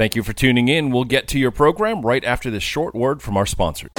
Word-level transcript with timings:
Thank 0.00 0.16
you 0.16 0.22
for 0.22 0.32
tuning 0.32 0.68
in. 0.68 0.92
We'll 0.92 1.04
get 1.04 1.28
to 1.28 1.38
your 1.38 1.50
program 1.50 2.00
right 2.00 2.24
after 2.24 2.50
this 2.50 2.62
short 2.62 2.94
word 2.94 3.20
from 3.20 3.36
our 3.36 3.44
sponsor. 3.44 3.90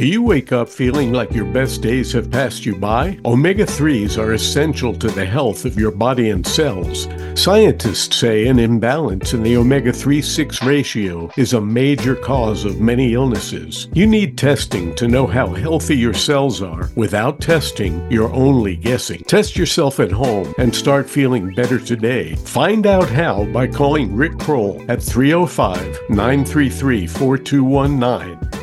Do 0.00 0.06
you 0.06 0.22
wake 0.22 0.50
up 0.50 0.70
feeling 0.70 1.12
like 1.12 1.34
your 1.34 1.44
best 1.44 1.82
days 1.82 2.10
have 2.14 2.30
passed 2.30 2.64
you 2.64 2.74
by? 2.74 3.18
Omega 3.26 3.66
3s 3.66 4.16
are 4.16 4.32
essential 4.32 4.94
to 4.94 5.08
the 5.08 5.26
health 5.26 5.66
of 5.66 5.78
your 5.78 5.90
body 5.90 6.30
and 6.30 6.46
cells. 6.46 7.06
Scientists 7.34 8.16
say 8.16 8.46
an 8.46 8.58
imbalance 8.58 9.34
in 9.34 9.42
the 9.42 9.58
omega 9.58 9.92
3 9.92 10.22
6 10.22 10.62
ratio 10.62 11.30
is 11.36 11.52
a 11.52 11.60
major 11.60 12.16
cause 12.16 12.64
of 12.64 12.80
many 12.80 13.12
illnesses. 13.12 13.88
You 13.92 14.06
need 14.06 14.38
testing 14.38 14.94
to 14.94 15.06
know 15.06 15.26
how 15.26 15.48
healthy 15.48 15.98
your 15.98 16.14
cells 16.14 16.62
are. 16.62 16.88
Without 16.96 17.42
testing, 17.42 18.10
you're 18.10 18.32
only 18.32 18.76
guessing. 18.76 19.22
Test 19.24 19.54
yourself 19.54 20.00
at 20.00 20.10
home 20.10 20.54
and 20.56 20.74
start 20.74 21.10
feeling 21.10 21.54
better 21.54 21.78
today. 21.78 22.36
Find 22.36 22.86
out 22.86 23.10
how 23.10 23.44
by 23.52 23.66
calling 23.66 24.16
Rick 24.16 24.38
Kroll 24.38 24.82
at 24.88 25.02
305 25.02 26.08
933 26.08 27.06
4219. 27.06 28.59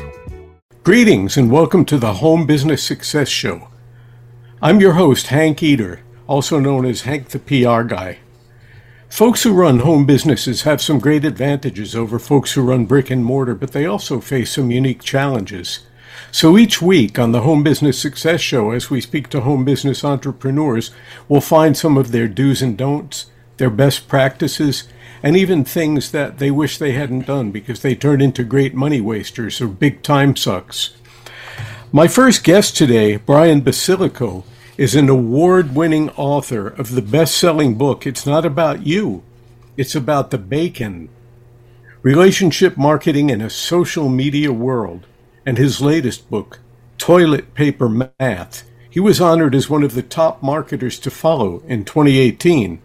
Greetings 0.84 1.36
and 1.36 1.50
welcome 1.50 1.84
to 1.84 1.98
the 1.98 2.14
Home 2.14 2.46
Business 2.46 2.82
Success 2.82 3.28
Show. 3.28 3.68
I'm 4.62 4.80
your 4.80 4.94
host, 4.94 5.26
Hank 5.26 5.62
Eder, 5.62 6.00
also 6.26 6.60
known 6.60 6.86
as 6.86 7.02
Hank 7.02 7.28
the 7.28 7.38
PR 7.38 7.82
Guy. 7.82 8.18
Folks 9.10 9.42
who 9.42 9.52
run 9.52 9.80
home 9.80 10.06
businesses 10.06 10.62
have 10.62 10.80
some 10.80 10.98
great 10.98 11.26
advantages 11.26 11.94
over 11.94 12.18
folks 12.18 12.52
who 12.52 12.62
run 12.62 12.86
brick 12.86 13.10
and 13.10 13.22
mortar, 13.22 13.54
but 13.54 13.72
they 13.72 13.84
also 13.84 14.18
face 14.20 14.52
some 14.52 14.70
unique 14.70 15.02
challenges. 15.02 15.80
So 16.30 16.56
each 16.56 16.80
week 16.80 17.18
on 17.18 17.32
the 17.32 17.42
Home 17.42 17.62
Business 17.62 18.00
Success 18.00 18.40
Show, 18.40 18.70
as 18.70 18.88
we 18.88 19.02
speak 19.02 19.28
to 19.30 19.40
home 19.40 19.66
business 19.66 20.04
entrepreneurs, 20.04 20.90
we'll 21.28 21.42
find 21.42 21.76
some 21.76 21.98
of 21.98 22.12
their 22.12 22.28
do's 22.28 22.62
and 22.62 22.78
don'ts, 22.78 23.26
their 23.58 23.68
best 23.68 24.08
practices, 24.08 24.84
and 25.22 25.36
even 25.36 25.64
things 25.64 26.10
that 26.12 26.38
they 26.38 26.50
wish 26.50 26.78
they 26.78 26.92
hadn't 26.92 27.26
done 27.26 27.50
because 27.50 27.82
they 27.82 27.94
turned 27.94 28.22
into 28.22 28.44
great 28.44 28.74
money 28.74 29.00
wasters 29.00 29.60
or 29.60 29.68
big 29.68 30.02
time 30.02 30.36
sucks. 30.36 30.96
My 31.92 32.06
first 32.06 32.44
guest 32.44 32.76
today, 32.76 33.16
Brian 33.16 33.62
Basilico, 33.62 34.44
is 34.76 34.94
an 34.94 35.08
award 35.08 35.74
winning 35.74 36.10
author 36.10 36.68
of 36.68 36.94
the 36.94 37.02
best 37.02 37.36
selling 37.36 37.74
book, 37.76 38.06
It's 38.06 38.26
Not 38.26 38.44
About 38.44 38.86
You, 38.86 39.22
It's 39.76 39.94
About 39.94 40.30
the 40.30 40.38
Bacon 40.38 41.08
Relationship 42.02 42.76
Marketing 42.76 43.28
in 43.28 43.40
a 43.40 43.50
Social 43.50 44.08
Media 44.08 44.52
World, 44.52 45.06
and 45.44 45.58
his 45.58 45.80
latest 45.80 46.30
book, 46.30 46.60
Toilet 46.96 47.54
Paper 47.54 47.88
Math. 47.88 48.70
He 48.88 49.00
was 49.00 49.20
honored 49.20 49.54
as 49.54 49.68
one 49.68 49.82
of 49.82 49.94
the 49.94 50.02
top 50.02 50.42
marketers 50.42 50.98
to 51.00 51.10
follow 51.10 51.62
in 51.66 51.84
2018. 51.84 52.80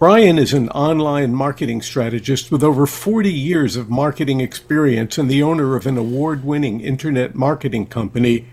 Brian 0.00 0.38
is 0.38 0.54
an 0.54 0.70
online 0.70 1.34
marketing 1.34 1.82
strategist 1.82 2.50
with 2.50 2.64
over 2.64 2.86
40 2.86 3.30
years 3.30 3.76
of 3.76 3.90
marketing 3.90 4.40
experience 4.40 5.18
and 5.18 5.30
the 5.30 5.42
owner 5.42 5.76
of 5.76 5.86
an 5.86 5.98
award 5.98 6.42
winning 6.42 6.80
internet 6.80 7.34
marketing 7.34 7.84
company, 7.84 8.48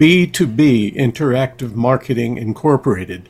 B2B 0.00 0.96
Interactive 0.96 1.74
Marketing 1.74 2.38
Incorporated. 2.38 3.28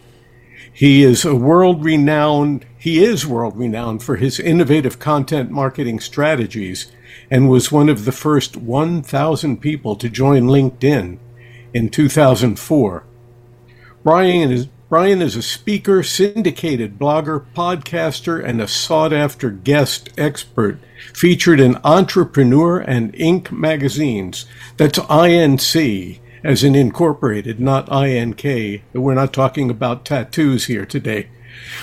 He 0.73 1.03
is 1.03 1.25
a 1.25 1.35
world 1.35 1.85
renowned, 1.85 2.65
he 2.79 3.03
is 3.03 3.27
world 3.27 3.57
renowned 3.57 4.01
for 4.01 4.15
his 4.15 4.39
innovative 4.39 5.01
content 5.01 5.51
marketing 5.51 5.99
strategies 5.99 6.93
and 7.33 7.51
was 7.51 7.73
one 7.73 7.89
of 7.89 8.05
the 8.05 8.13
first 8.13 8.57
1,000 8.57 9.61
people 9.61 9.97
to 9.97 10.09
join 10.09 10.45
LinkedIn 10.45 11.19
in 11.75 11.89
2004. 11.89 13.03
Brian 14.05 14.53
is, 14.53 14.69
Brian 14.89 15.21
is 15.21 15.35
a 15.35 15.43
speaker, 15.43 16.05
syndicated 16.05 16.97
blogger, 16.97 17.45
podcaster, 17.57 18.43
and 18.43 18.61
a 18.61 18.69
sought 18.69 19.13
after 19.13 19.51
guest 19.51 20.11
expert 20.17 20.79
featured 21.13 21.59
in 21.59 21.77
Entrepreneur 21.83 22.79
and 22.79 23.13
Inc. 23.15 23.51
magazines. 23.51 24.47
That's 24.77 25.01
INC, 25.01 26.21
as 26.45 26.63
in 26.63 26.77
incorporated, 26.77 27.59
not 27.59 27.89
INK. 27.89 28.83
We're 28.93 29.15
not 29.15 29.33
talking 29.33 29.71
about 29.71 30.05
tattoos 30.05 30.67
here 30.67 30.87
today. 30.87 31.31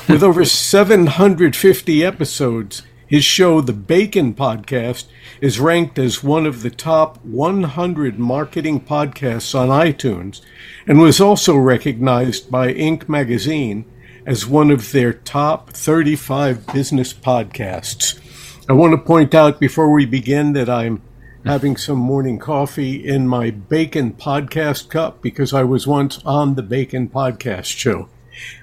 With 0.07 0.23
over 0.23 0.45
750 0.45 2.06
episodes, 2.06 2.83
his 3.13 3.24
show, 3.24 3.62
The 3.62 3.74
Bacon 3.74 4.34
Podcast, 4.34 5.06
is 5.40 5.59
ranked 5.59 6.00
as 6.00 6.24
one 6.24 6.47
of 6.47 6.63
the 6.63 6.72
top 6.72 7.24
100 7.24 8.18
marketing 8.18 8.81
podcasts 8.81 9.53
on 9.53 9.69
iTunes 9.69 10.41
and 10.88 11.00
was 11.00 11.22
also 11.22 11.56
recognized 11.56 12.50
by 12.50 12.74
Inc. 12.74 13.07
magazine 13.07 13.85
as 14.25 14.47
one 14.47 14.72
of 14.72 14.91
their 14.91 15.13
top 15.13 15.69
35 15.69 16.66
business 16.74 17.13
podcasts. 17.13 18.19
I 18.68 18.74
want 18.74 18.94
to 18.94 18.97
point 18.97 19.35
out 19.35 19.59
before 19.59 19.91
we 19.91 20.07
begin 20.07 20.53
that 20.53 20.68
I'm 20.68 21.03
having 21.45 21.78
some 21.78 22.00
morning 22.00 22.40
coffee 22.40 23.07
in 23.07 23.28
my 23.28 23.51
Bacon 23.51 24.13
Podcast 24.13 24.90
cup 24.90 25.22
because 25.22 25.53
I 25.53 25.62
was 25.62 25.85
once 25.85 26.19
on 26.25 26.56
the 26.56 26.63
Bacon 26.63 27.09
Podcast 27.09 27.66
show. 27.66 28.09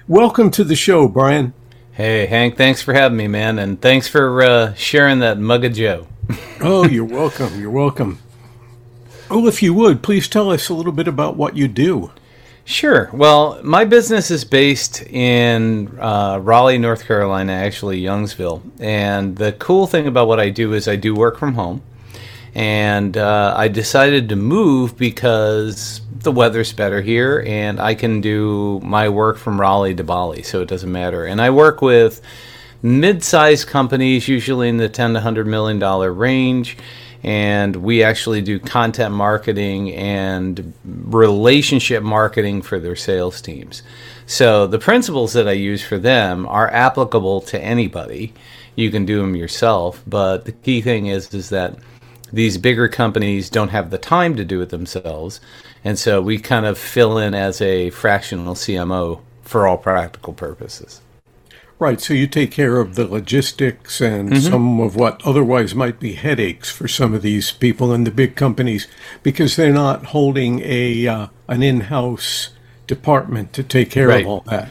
Welcome 0.09 0.51
to 0.51 0.65
the 0.65 0.75
show, 0.75 1.07
Brian. 1.07 1.53
Hey, 2.01 2.25
Hank, 2.25 2.57
thanks 2.57 2.81
for 2.81 2.95
having 2.95 3.15
me, 3.15 3.27
man. 3.27 3.59
And 3.59 3.79
thanks 3.79 4.07
for 4.07 4.41
uh, 4.41 4.73
sharing 4.73 5.19
that 5.19 5.37
mug 5.37 5.63
of 5.65 5.73
Joe. 5.73 6.07
oh, 6.59 6.87
you're 6.87 7.05
welcome. 7.05 7.61
You're 7.61 7.69
welcome. 7.69 8.17
Oh, 9.29 9.45
if 9.45 9.61
you 9.61 9.75
would, 9.75 10.01
please 10.01 10.27
tell 10.27 10.49
us 10.49 10.67
a 10.67 10.73
little 10.73 10.93
bit 10.93 11.07
about 11.07 11.37
what 11.37 11.55
you 11.55 11.67
do. 11.67 12.09
Sure. 12.65 13.11
Well, 13.13 13.61
my 13.61 13.85
business 13.85 14.31
is 14.31 14.43
based 14.43 15.03
in 15.03 15.95
uh, 15.99 16.39
Raleigh, 16.41 16.79
North 16.79 17.05
Carolina, 17.05 17.53
actually, 17.53 18.01
Youngsville. 18.01 18.63
And 18.79 19.35
the 19.35 19.51
cool 19.51 19.85
thing 19.85 20.07
about 20.07 20.27
what 20.27 20.39
I 20.39 20.49
do 20.49 20.73
is 20.73 20.87
I 20.87 20.95
do 20.95 21.13
work 21.13 21.37
from 21.37 21.53
home. 21.53 21.83
And 22.55 23.15
uh, 23.15 23.53
I 23.55 23.67
decided 23.67 24.27
to 24.29 24.35
move 24.35 24.97
because 24.97 26.01
the 26.23 26.31
weather's 26.31 26.73
better 26.73 27.01
here 27.01 27.43
and 27.47 27.79
I 27.79 27.95
can 27.95 28.21
do 28.21 28.79
my 28.83 29.09
work 29.09 29.37
from 29.37 29.59
Raleigh 29.59 29.95
to 29.95 30.03
Bali, 30.03 30.43
so 30.43 30.61
it 30.61 30.67
doesn't 30.67 30.91
matter. 30.91 31.25
And 31.25 31.41
I 31.41 31.49
work 31.49 31.81
with 31.81 32.21
mid-sized 32.81 33.67
companies, 33.67 34.27
usually 34.27 34.69
in 34.69 34.77
the 34.77 34.89
10 34.89 35.11
to 35.11 35.15
100 35.15 35.47
million 35.47 35.79
dollar 35.79 36.11
range, 36.13 36.77
and 37.23 37.75
we 37.75 38.03
actually 38.03 38.41
do 38.41 38.59
content 38.59 39.13
marketing 39.13 39.93
and 39.93 40.73
relationship 40.83 42.01
marketing 42.01 42.61
for 42.61 42.79
their 42.79 42.95
sales 42.95 43.41
teams. 43.41 43.83
So 44.25 44.65
the 44.65 44.79
principles 44.79 45.33
that 45.33 45.47
I 45.47 45.51
use 45.51 45.83
for 45.83 45.99
them 45.99 46.47
are 46.47 46.71
applicable 46.71 47.41
to 47.41 47.61
anybody. 47.61 48.33
You 48.75 48.89
can 48.89 49.05
do 49.05 49.19
them 49.19 49.35
yourself, 49.35 50.01
but 50.07 50.45
the 50.45 50.51
key 50.51 50.81
thing 50.81 51.07
is 51.07 51.33
is 51.33 51.49
that 51.49 51.77
these 52.33 52.57
bigger 52.57 52.87
companies 52.87 53.49
don't 53.49 53.69
have 53.69 53.89
the 53.89 53.97
time 53.97 54.35
to 54.37 54.45
do 54.45 54.61
it 54.61 54.69
themselves. 54.69 55.41
And 55.83 55.97
so 55.97 56.21
we 56.21 56.37
kind 56.37 56.65
of 56.65 56.77
fill 56.77 57.17
in 57.17 57.33
as 57.33 57.61
a 57.61 57.89
fractional 57.89 58.55
CMO 58.55 59.21
for 59.41 59.67
all 59.67 59.77
practical 59.77 60.33
purposes. 60.33 61.01
Right. 61.79 61.99
So 61.99 62.13
you 62.13 62.27
take 62.27 62.51
care 62.51 62.79
of 62.79 62.93
the 62.93 63.07
logistics 63.07 63.99
and 64.01 64.29
mm-hmm. 64.29 64.39
some 64.39 64.79
of 64.79 64.95
what 64.95 65.19
otherwise 65.25 65.73
might 65.73 65.99
be 65.99 66.13
headaches 66.13 66.69
for 66.69 66.87
some 66.87 67.15
of 67.15 67.23
these 67.23 67.51
people 67.51 67.91
in 67.91 68.03
the 68.03 68.11
big 68.11 68.35
companies 68.35 68.87
because 69.23 69.55
they're 69.55 69.73
not 69.73 70.05
holding 70.07 70.61
a 70.63 71.07
uh, 71.07 71.27
an 71.47 71.63
in-house 71.63 72.49
department 72.85 73.51
to 73.53 73.63
take 73.63 73.89
care 73.89 74.09
right. 74.09 74.21
of 74.21 74.27
all 74.27 74.41
that. 74.41 74.69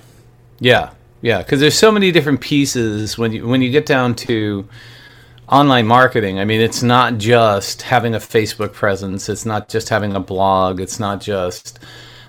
Yeah. 0.60 0.91
Yeah, 1.22 1.38
because 1.38 1.60
there's 1.60 1.76
so 1.76 1.93
many 1.93 2.12
different 2.12 2.41
pieces 2.41 3.19
when 3.19 3.32
you 3.32 3.47
when 3.47 3.60
you 3.60 3.70
get 3.70 3.87
down 3.87 4.15
to 4.15 4.69
online 5.50 5.87
marketing. 5.87 6.38
I 6.38 6.44
mean, 6.44 6.61
it's 6.61 6.83
not 6.83 7.19
just 7.19 7.83
having 7.83 8.15
a 8.15 8.19
Facebook 8.19 8.72
presence. 8.72 9.28
It's 9.28 9.44
not 9.44 9.69
just 9.69 9.88
having 9.88 10.15
a 10.15 10.21
blog. 10.21 10.81
It's 10.81 11.00
not 11.00 11.21
just 11.21 11.81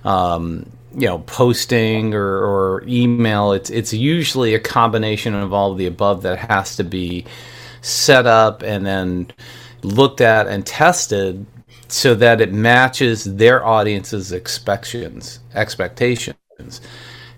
um, 0.04 0.70
you 0.96 1.08
know 1.08 1.20
posting 1.20 2.14
or, 2.14 2.38
or 2.38 2.84
email. 2.88 3.54
It's 3.54 3.70
it's 3.70 3.94
usually 3.94 4.56
a 4.56 4.60
combination 4.60 5.36
of 5.36 5.54
all 5.54 5.72
of 5.72 5.78
the 5.78 5.88
above 5.88 6.24
that 6.24 6.40
has 6.40 6.76
to 6.78 6.84
be 6.84 7.26
set 7.82 8.26
up 8.26 8.62
and 8.64 8.86
then 8.86 9.32
looked 9.84 10.22
at 10.22 10.48
and 10.48 10.66
tested 10.66 11.46
so 11.88 12.16
that 12.16 12.40
it 12.40 12.54
matches 12.54 13.24
their 13.36 13.66
audience's 13.66 14.32
expectations 14.32 15.40
expectations 15.56 16.82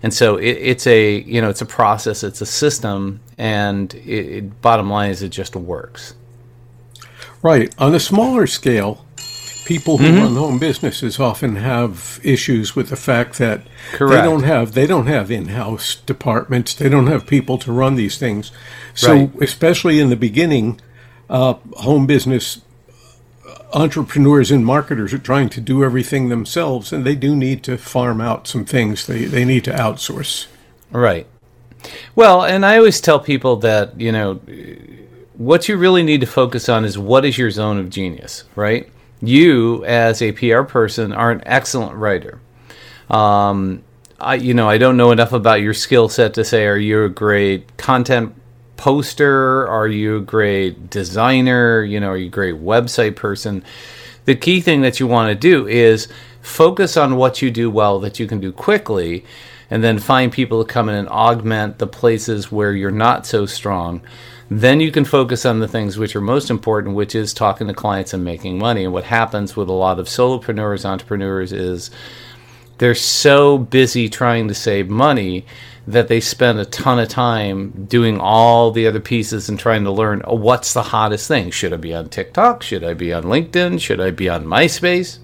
and 0.04 0.12
so 0.12 0.36
it, 0.36 0.50
it's 0.50 0.86
a 0.86 1.22
you 1.22 1.40
know 1.40 1.48
it's 1.48 1.62
a 1.62 1.66
process 1.66 2.22
it's 2.22 2.42
a 2.42 2.46
system 2.46 3.20
and 3.38 3.94
it, 3.94 4.26
it, 4.26 4.60
bottom 4.60 4.90
line 4.90 5.10
is 5.10 5.22
it 5.22 5.30
just 5.30 5.56
works 5.56 6.14
right 7.42 7.74
on 7.78 7.94
a 7.94 7.98
smaller 7.98 8.46
scale 8.46 9.06
people 9.64 9.96
who 9.96 10.04
mm-hmm. 10.04 10.18
run 10.18 10.36
home 10.36 10.58
businesses 10.58 11.18
often 11.18 11.56
have 11.56 12.20
issues 12.22 12.76
with 12.76 12.90
the 12.90 12.96
fact 12.96 13.38
that 13.38 13.66
Correct. 13.92 14.22
they 14.22 14.28
don't 14.28 14.42
have 14.42 14.72
they 14.74 14.86
don't 14.86 15.06
have 15.06 15.30
in-house 15.30 15.96
departments 15.96 16.74
they 16.74 16.90
don't 16.90 17.06
have 17.06 17.26
people 17.26 17.56
to 17.58 17.72
run 17.72 17.94
these 17.94 18.18
things 18.18 18.52
so 18.92 19.14
right. 19.14 19.30
especially 19.40 20.00
in 20.00 20.10
the 20.10 20.16
beginning 20.16 20.82
uh, 21.30 21.54
home 21.78 22.06
business 22.06 22.60
entrepreneurs 23.74 24.50
and 24.50 24.64
marketers 24.64 25.12
are 25.12 25.18
trying 25.18 25.48
to 25.50 25.60
do 25.60 25.84
everything 25.84 26.28
themselves, 26.28 26.92
and 26.92 27.04
they 27.04 27.16
do 27.16 27.36
need 27.36 27.62
to 27.64 27.76
farm 27.76 28.20
out 28.20 28.46
some 28.46 28.64
things. 28.64 29.06
They 29.06 29.24
they 29.24 29.44
need 29.44 29.64
to 29.64 29.72
outsource. 29.72 30.46
Right. 30.90 31.26
Well, 32.14 32.44
and 32.44 32.64
I 32.64 32.78
always 32.78 33.00
tell 33.00 33.20
people 33.20 33.56
that 33.56 34.00
you 34.00 34.12
know 34.12 34.40
what 35.36 35.68
you 35.68 35.76
really 35.76 36.02
need 36.02 36.20
to 36.20 36.26
focus 36.26 36.68
on 36.68 36.84
is 36.84 36.96
what 36.96 37.24
is 37.24 37.36
your 37.36 37.50
zone 37.50 37.78
of 37.78 37.90
genius, 37.90 38.44
right? 38.54 38.88
You, 39.20 39.84
as 39.84 40.22
a 40.22 40.32
PR 40.32 40.62
person, 40.62 41.12
are 41.12 41.30
an 41.30 41.42
excellent 41.44 41.96
writer. 41.96 42.40
Um, 43.10 43.82
I, 44.20 44.36
you 44.36 44.54
know, 44.54 44.68
I 44.68 44.78
don't 44.78 44.96
know 44.96 45.10
enough 45.10 45.32
about 45.32 45.60
your 45.60 45.74
skill 45.74 46.08
set 46.08 46.34
to 46.34 46.44
say, 46.44 46.66
are 46.66 46.76
you 46.76 47.04
a 47.04 47.08
great 47.08 47.76
content 47.76 48.34
poster? 48.76 49.66
Are 49.68 49.88
you 49.88 50.18
a 50.18 50.20
great 50.20 50.90
designer? 50.90 51.82
You 51.82 52.00
know, 52.00 52.10
are 52.10 52.16
you 52.16 52.26
a 52.26 52.30
great 52.30 52.56
website 52.56 53.16
person? 53.16 53.64
The 54.24 54.34
key 54.34 54.60
thing 54.60 54.80
that 54.82 55.00
you 55.00 55.06
want 55.06 55.28
to 55.30 55.34
do 55.34 55.66
is 55.66 56.08
focus 56.40 56.96
on 56.96 57.16
what 57.16 57.42
you 57.42 57.50
do 57.50 57.70
well 57.70 57.98
that 58.00 58.18
you 58.18 58.26
can 58.26 58.40
do 58.40 58.52
quickly, 58.52 59.24
and 59.70 59.82
then 59.82 59.98
find 59.98 60.30
people 60.30 60.64
to 60.64 60.72
come 60.72 60.88
in 60.88 60.94
and 60.94 61.08
augment 61.08 61.78
the 61.78 61.86
places 61.86 62.52
where 62.52 62.72
you're 62.72 62.90
not 62.90 63.26
so 63.26 63.46
strong. 63.46 64.02
Then 64.50 64.78
you 64.78 64.92
can 64.92 65.06
focus 65.06 65.46
on 65.46 65.60
the 65.60 65.68
things 65.68 65.96
which 65.96 66.14
are 66.14 66.20
most 66.20 66.50
important, 66.50 66.94
which 66.94 67.14
is 67.14 67.32
talking 67.32 67.66
to 67.66 67.74
clients 67.74 68.12
and 68.12 68.24
making 68.24 68.58
money. 68.58 68.84
And 68.84 68.92
what 68.92 69.04
happens 69.04 69.56
with 69.56 69.68
a 69.68 69.72
lot 69.72 69.98
of 69.98 70.06
solopreneurs, 70.06 70.84
entrepreneurs 70.84 71.52
is 71.52 71.90
they're 72.78 72.94
so 72.94 73.56
busy 73.56 74.08
trying 74.08 74.48
to 74.48 74.54
save 74.54 74.88
money 74.88 75.46
that 75.86 76.08
they 76.08 76.20
spend 76.20 76.58
a 76.58 76.64
ton 76.64 76.98
of 76.98 77.08
time 77.08 77.86
doing 77.86 78.18
all 78.18 78.70
the 78.70 78.86
other 78.86 79.00
pieces 79.00 79.48
and 79.48 79.58
trying 79.58 79.84
to 79.84 79.90
learn 79.90 80.22
oh, 80.24 80.34
what's 80.34 80.72
the 80.72 80.82
hottest 80.82 81.28
thing. 81.28 81.50
Should 81.50 81.72
I 81.72 81.76
be 81.76 81.94
on 81.94 82.08
TikTok? 82.08 82.62
Should 82.62 82.84
I 82.84 82.94
be 82.94 83.12
on 83.12 83.24
LinkedIn? 83.24 83.80
Should 83.80 84.00
I 84.00 84.10
be 84.10 84.28
on 84.28 84.44
MySpace? 84.44 85.18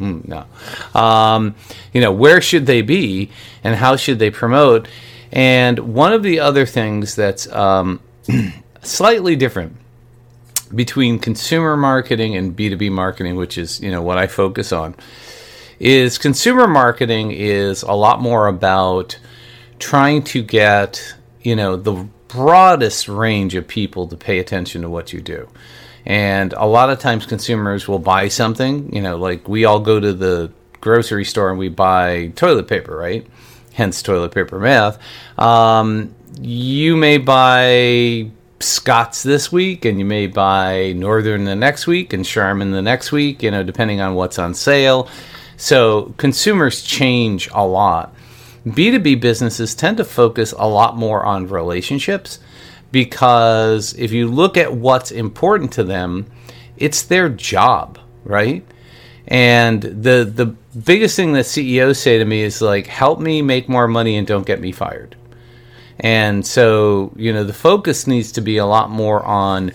Mm, 0.00 0.28
no. 0.28 1.00
Um, 1.00 1.54
you 1.92 2.00
know, 2.00 2.12
where 2.12 2.40
should 2.40 2.66
they 2.66 2.82
be 2.82 3.30
and 3.64 3.74
how 3.74 3.96
should 3.96 4.18
they 4.18 4.30
promote? 4.30 4.88
And 5.32 5.78
one 5.94 6.12
of 6.12 6.22
the 6.22 6.40
other 6.40 6.66
things 6.66 7.16
that's 7.16 7.50
um, 7.52 8.00
slightly 8.82 9.36
different 9.36 9.76
between 10.74 11.18
consumer 11.18 11.76
marketing 11.76 12.36
and 12.36 12.56
B2B 12.56 12.90
marketing, 12.90 13.36
which 13.36 13.58
is, 13.58 13.80
you 13.80 13.90
know, 13.90 14.02
what 14.02 14.18
I 14.18 14.26
focus 14.26 14.72
on, 14.72 14.94
is 15.78 16.18
consumer 16.18 16.66
marketing 16.66 17.32
is 17.32 17.82
a 17.82 17.92
lot 17.92 18.20
more 18.20 18.46
about 18.46 19.18
trying 19.78 20.22
to 20.24 20.42
get, 20.42 21.14
you 21.42 21.56
know, 21.56 21.76
the 21.76 22.06
broadest 22.28 23.08
range 23.08 23.54
of 23.54 23.66
people 23.66 24.08
to 24.08 24.16
pay 24.16 24.38
attention 24.38 24.82
to 24.82 24.90
what 24.90 25.12
you 25.12 25.20
do. 25.20 25.48
And 26.04 26.52
a 26.52 26.66
lot 26.66 26.90
of 26.90 26.98
times 26.98 27.26
consumers 27.26 27.88
will 27.88 27.98
buy 27.98 28.28
something, 28.28 28.94
you 28.94 29.02
know, 29.02 29.16
like 29.16 29.48
we 29.48 29.64
all 29.64 29.80
go 29.80 29.98
to 29.98 30.12
the 30.12 30.52
grocery 30.80 31.24
store 31.24 31.50
and 31.50 31.58
we 31.58 31.68
buy 31.68 32.28
toilet 32.36 32.68
paper, 32.68 32.96
right? 32.96 33.26
Hence 33.72 34.02
toilet 34.02 34.32
paper 34.32 34.58
math. 34.58 34.98
Um, 35.38 36.14
you 36.40 36.96
may 36.96 37.18
buy 37.18 38.30
Scott's 38.60 39.22
this 39.22 39.50
week, 39.50 39.84
and 39.84 39.98
you 39.98 40.04
may 40.04 40.26
buy 40.26 40.92
Northern 40.92 41.44
the 41.44 41.56
next 41.56 41.86
week, 41.86 42.12
and 42.12 42.24
Charmin 42.24 42.70
the 42.70 42.82
next 42.82 43.12
week, 43.12 43.42
you 43.42 43.50
know, 43.50 43.62
depending 43.62 44.00
on 44.00 44.14
what's 44.14 44.38
on 44.38 44.54
sale. 44.54 45.08
So 45.56 46.14
consumers 46.16 46.82
change 46.82 47.48
a 47.52 47.66
lot. 47.66 48.14
B2B 48.66 49.20
businesses 49.20 49.74
tend 49.74 49.96
to 49.98 50.04
focus 50.04 50.52
a 50.58 50.68
lot 50.68 50.96
more 50.96 51.24
on 51.24 51.48
relationships 51.48 52.40
because 52.90 53.94
if 53.94 54.12
you 54.12 54.28
look 54.28 54.56
at 54.56 54.74
what's 54.74 55.10
important 55.10 55.72
to 55.72 55.84
them, 55.84 56.26
it's 56.76 57.02
their 57.02 57.28
job, 57.28 57.98
right? 58.24 58.66
And 59.28 59.82
the 59.82 60.24
the 60.24 60.46
biggest 60.78 61.16
thing 61.16 61.32
that 61.32 61.46
CEOs 61.46 61.98
say 61.98 62.18
to 62.18 62.24
me 62.24 62.42
is 62.42 62.62
like, 62.62 62.86
"Help 62.86 63.18
me 63.18 63.42
make 63.42 63.68
more 63.68 63.88
money 63.88 64.16
and 64.16 64.26
don't 64.26 64.46
get 64.46 64.60
me 64.60 64.72
fired." 64.72 65.16
And 65.98 66.46
so, 66.46 67.12
you 67.16 67.32
know, 67.32 67.42
the 67.42 67.54
focus 67.54 68.06
needs 68.06 68.30
to 68.32 68.40
be 68.40 68.58
a 68.58 68.66
lot 68.66 68.90
more 68.90 69.24
on 69.24 69.72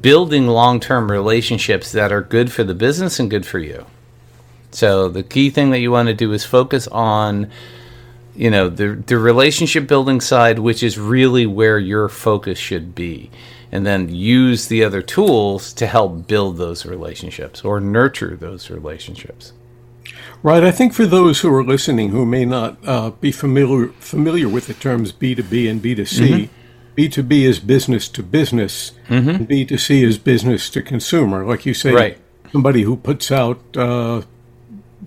building 0.00 0.46
long-term 0.46 1.10
relationships 1.10 1.90
that 1.92 2.12
are 2.12 2.22
good 2.22 2.52
for 2.52 2.62
the 2.62 2.74
business 2.74 3.18
and 3.18 3.28
good 3.28 3.44
for 3.44 3.58
you. 3.58 3.84
So, 4.70 5.08
the 5.08 5.24
key 5.24 5.50
thing 5.50 5.70
that 5.70 5.80
you 5.80 5.90
want 5.90 6.08
to 6.08 6.14
do 6.14 6.32
is 6.32 6.44
focus 6.44 6.86
on 6.88 7.50
you 8.36 8.50
know 8.50 8.68
the 8.68 8.94
the 9.06 9.18
relationship 9.18 9.86
building 9.86 10.20
side 10.20 10.58
which 10.58 10.82
is 10.82 10.98
really 10.98 11.46
where 11.46 11.78
your 11.78 12.08
focus 12.08 12.58
should 12.58 12.94
be 12.94 13.30
and 13.70 13.86
then 13.86 14.08
use 14.08 14.68
the 14.68 14.84
other 14.84 15.02
tools 15.02 15.72
to 15.72 15.86
help 15.86 16.26
build 16.26 16.56
those 16.56 16.86
relationships 16.86 17.64
or 17.64 17.80
nurture 17.80 18.36
those 18.36 18.70
relationships 18.70 19.52
right 20.42 20.64
i 20.64 20.70
think 20.70 20.92
for 20.92 21.06
those 21.06 21.40
who 21.40 21.54
are 21.54 21.64
listening 21.64 22.10
who 22.10 22.26
may 22.26 22.44
not 22.44 22.76
uh, 22.86 23.10
be 23.10 23.30
familiar 23.30 23.88
familiar 23.98 24.48
with 24.48 24.66
the 24.66 24.74
terms 24.74 25.12
b2b 25.12 25.70
and 25.70 25.82
b2c 25.82 26.28
mm-hmm. 26.28 27.00
b2b 27.00 27.32
is 27.42 27.58
business 27.60 28.08
to 28.08 28.22
business 28.22 28.92
mm-hmm. 29.08 29.28
and 29.30 29.48
b2c 29.48 30.02
is 30.02 30.18
business 30.18 30.68
to 30.70 30.82
consumer 30.82 31.44
like 31.44 31.64
you 31.64 31.74
say 31.74 31.92
right. 31.92 32.18
somebody 32.50 32.82
who 32.82 32.96
puts 32.96 33.30
out 33.30 33.60
uh, 33.76 34.22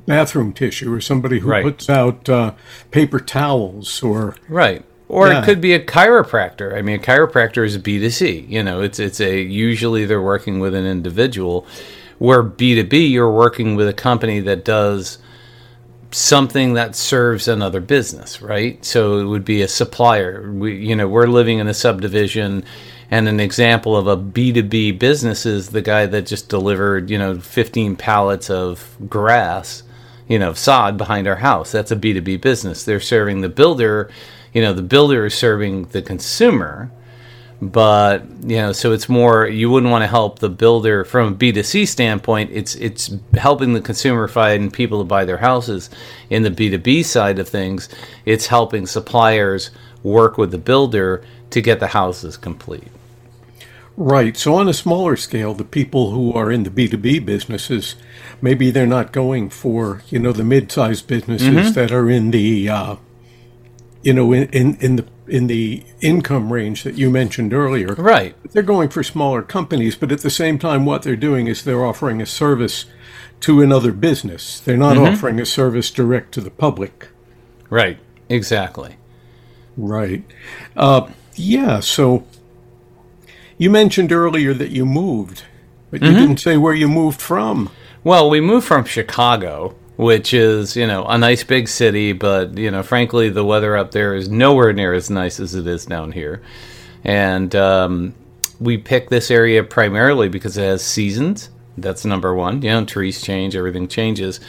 bathroom 0.07 0.53
tissue 0.53 0.91
or 0.91 0.99
somebody 0.99 1.39
who 1.39 1.49
right. 1.49 1.63
puts 1.63 1.89
out 1.89 2.27
uh, 2.27 2.53
paper 2.89 3.19
towels 3.19 4.01
or 4.01 4.35
right 4.49 4.83
or 5.09 5.29
yeah. 5.29 5.41
it 5.41 5.45
could 5.45 5.61
be 5.61 5.73
a 5.73 5.83
chiropractor. 5.83 6.75
I 6.75 6.81
mean, 6.81 6.99
a 6.99 7.01
chiropractor 7.01 7.65
is 7.65 7.77
B 7.77 7.99
two 7.99 8.09
C. 8.09 8.45
You 8.49 8.63
know, 8.63 8.81
it's 8.81 8.99
it's 8.99 9.21
a 9.21 9.41
usually 9.41 10.05
they're 10.05 10.21
working 10.21 10.59
with 10.59 10.73
an 10.75 10.85
individual. 10.85 11.65
Where 12.19 12.43
B 12.43 12.75
two 12.75 12.83
B, 12.83 13.07
you're 13.07 13.31
working 13.31 13.75
with 13.75 13.87
a 13.87 13.93
company 13.93 14.39
that 14.41 14.65
does 14.65 15.19
something 16.11 16.73
that 16.73 16.95
serves 16.95 17.47
another 17.47 17.79
business, 17.79 18.41
right? 18.41 18.83
So 18.83 19.19
it 19.19 19.25
would 19.25 19.45
be 19.45 19.61
a 19.61 19.67
supplier. 19.67 20.51
We, 20.51 20.75
you 20.75 20.95
know, 20.95 21.07
we're 21.07 21.27
living 21.27 21.59
in 21.59 21.67
a 21.67 21.73
subdivision, 21.73 22.65
and 23.11 23.27
an 23.29 23.39
example 23.39 23.95
of 23.95 24.07
a 24.07 24.17
B 24.17 24.51
two 24.51 24.63
B 24.63 24.91
business 24.91 25.45
is 25.45 25.69
the 25.69 25.81
guy 25.81 26.05
that 26.07 26.25
just 26.25 26.49
delivered, 26.49 27.09
you 27.09 27.17
know, 27.17 27.39
15 27.39 27.95
pallets 27.95 28.49
of 28.49 28.97
grass 29.07 29.83
you 30.27 30.39
know, 30.39 30.53
sod 30.53 30.97
behind 30.97 31.27
our 31.27 31.35
house. 31.35 31.71
That's 31.71 31.91
a 31.91 31.95
B2B 31.95 32.41
business. 32.41 32.83
They're 32.83 32.99
serving 32.99 33.41
the 33.41 33.49
builder, 33.49 34.09
you 34.53 34.61
know, 34.61 34.73
the 34.73 34.81
builder 34.81 35.25
is 35.25 35.35
serving 35.35 35.85
the 35.85 36.01
consumer. 36.01 36.91
But, 37.59 38.23
you 38.43 38.57
know, 38.57 38.71
so 38.71 38.91
it's 38.91 39.09
more 39.09 39.47
you 39.47 39.71
wouldn't 39.71 39.91
want 39.91 40.03
to 40.03 40.07
help 40.07 40.39
the 40.39 40.49
builder 40.49 41.03
from 41.03 41.33
a 41.33 41.35
B2C 41.35 41.87
standpoint. 41.87 42.51
It's 42.53 42.75
it's 42.75 43.11
helping 43.33 43.73
the 43.73 43.81
consumer 43.81 44.27
find 44.27 44.71
people 44.71 44.99
to 44.99 45.05
buy 45.05 45.25
their 45.25 45.37
houses. 45.37 45.89
In 46.29 46.43
the 46.43 46.51
B2B 46.51 47.03
side 47.03 47.39
of 47.39 47.49
things, 47.49 47.89
it's 48.25 48.47
helping 48.47 48.85
suppliers 48.85 49.71
work 50.03 50.37
with 50.37 50.51
the 50.51 50.59
builder 50.59 51.23
to 51.49 51.61
get 51.61 51.79
the 51.79 51.87
houses 51.87 52.37
complete. 52.37 52.89
Right. 53.95 54.37
So 54.37 54.53
on 54.53 54.67
a 54.67 54.73
smaller 54.73 55.15
scale, 55.15 55.55
the 55.55 55.63
people 55.63 56.11
who 56.11 56.33
are 56.33 56.51
in 56.51 56.61
the 56.61 56.69
B2B 56.69 57.25
businesses, 57.25 57.95
maybe 58.41 58.71
they're 58.71 58.87
not 58.87 59.11
going 59.11 59.49
for, 59.49 60.03
you 60.09 60.19
know, 60.19 60.31
the 60.31 60.43
mid-sized 60.43 61.07
businesses 61.07 61.47
mm-hmm. 61.47 61.71
that 61.73 61.91
are 61.91 62.09
in 62.09 62.31
the, 62.31 62.69
uh, 62.69 62.95
you 64.01 64.13
know, 64.13 64.31
in, 64.33 64.49
in, 64.49 64.75
in 64.77 64.95
the 64.97 65.05
in 65.27 65.47
the 65.47 65.83
income 65.99 66.53
range 66.53 66.83
that 66.83 66.97
you 66.97 67.09
mentioned 67.09 67.53
earlier. 67.53 67.93
Right. 67.95 68.35
They're 68.51 68.63
going 68.63 68.89
for 68.89 69.03
smaller 69.03 69.41
companies, 69.41 69.95
but 69.95 70.11
at 70.11 70.21
the 70.21 70.29
same 70.29 70.57
time, 70.57 70.85
what 70.85 71.03
they're 71.03 71.15
doing 71.17 71.47
is 71.47 71.63
they're 71.63 71.85
offering 71.85 72.21
a 72.21 72.25
service 72.25 72.85
to 73.41 73.61
another 73.61 73.91
business. 73.91 74.59
They're 74.59 74.77
not 74.77 74.95
mm-hmm. 74.95 75.13
offering 75.13 75.39
a 75.39 75.45
service 75.45 75.91
direct 75.91 76.33
to 76.33 76.41
the 76.41 76.49
public. 76.49 77.09
Right. 77.69 77.99
Exactly. 78.29 78.95
Right. 79.75 80.23
Uh, 80.75 81.09
yeah. 81.35 81.81
So 81.81 82.25
you 83.57 83.69
mentioned 83.69 84.11
earlier 84.11 84.53
that 84.53 84.71
you 84.71 84.85
moved, 84.85 85.43
but 85.91 86.01
you 86.01 86.09
mm-hmm. 86.09 86.19
didn't 86.19 86.39
say 86.39 86.57
where 86.57 86.73
you 86.73 86.87
moved 86.87 87.21
from. 87.21 87.69
Well, 88.07 88.29
we 88.29 88.39
moved 88.39 88.65
from 88.65 88.85
Chicago, 88.85 89.75
which 89.97 90.33
is, 90.33 90.77
you 90.77 90.87
know, 90.87 91.03
a 91.07 91.17
nice 91.17 91.43
big 91.43 91.67
city, 91.67 92.13
but, 92.13 92.57
you 92.57 92.71
know, 92.71 92.81
frankly, 92.81 93.27
the 93.27 93.43
weather 93.43 93.75
up 93.75 93.91
there 93.91 94.15
is 94.15 94.29
nowhere 94.29 94.71
near 94.71 94.93
as 94.93 95.09
nice 95.09 95.41
as 95.41 95.55
it 95.55 95.67
is 95.67 95.85
down 95.85 96.13
here. 96.13 96.41
And 97.03 97.53
um, 97.53 98.15
we 98.61 98.77
picked 98.77 99.09
this 99.09 99.29
area 99.29 99.61
primarily 99.61 100.29
because 100.29 100.57
it 100.57 100.63
has 100.63 100.85
seasons. 100.85 101.49
That's 101.77 102.05
number 102.05 102.33
one. 102.33 102.61
You 102.61 102.69
know, 102.69 102.85
trees 102.85 103.21
change, 103.21 103.57
everything 103.57 103.89
changes. 103.89 104.39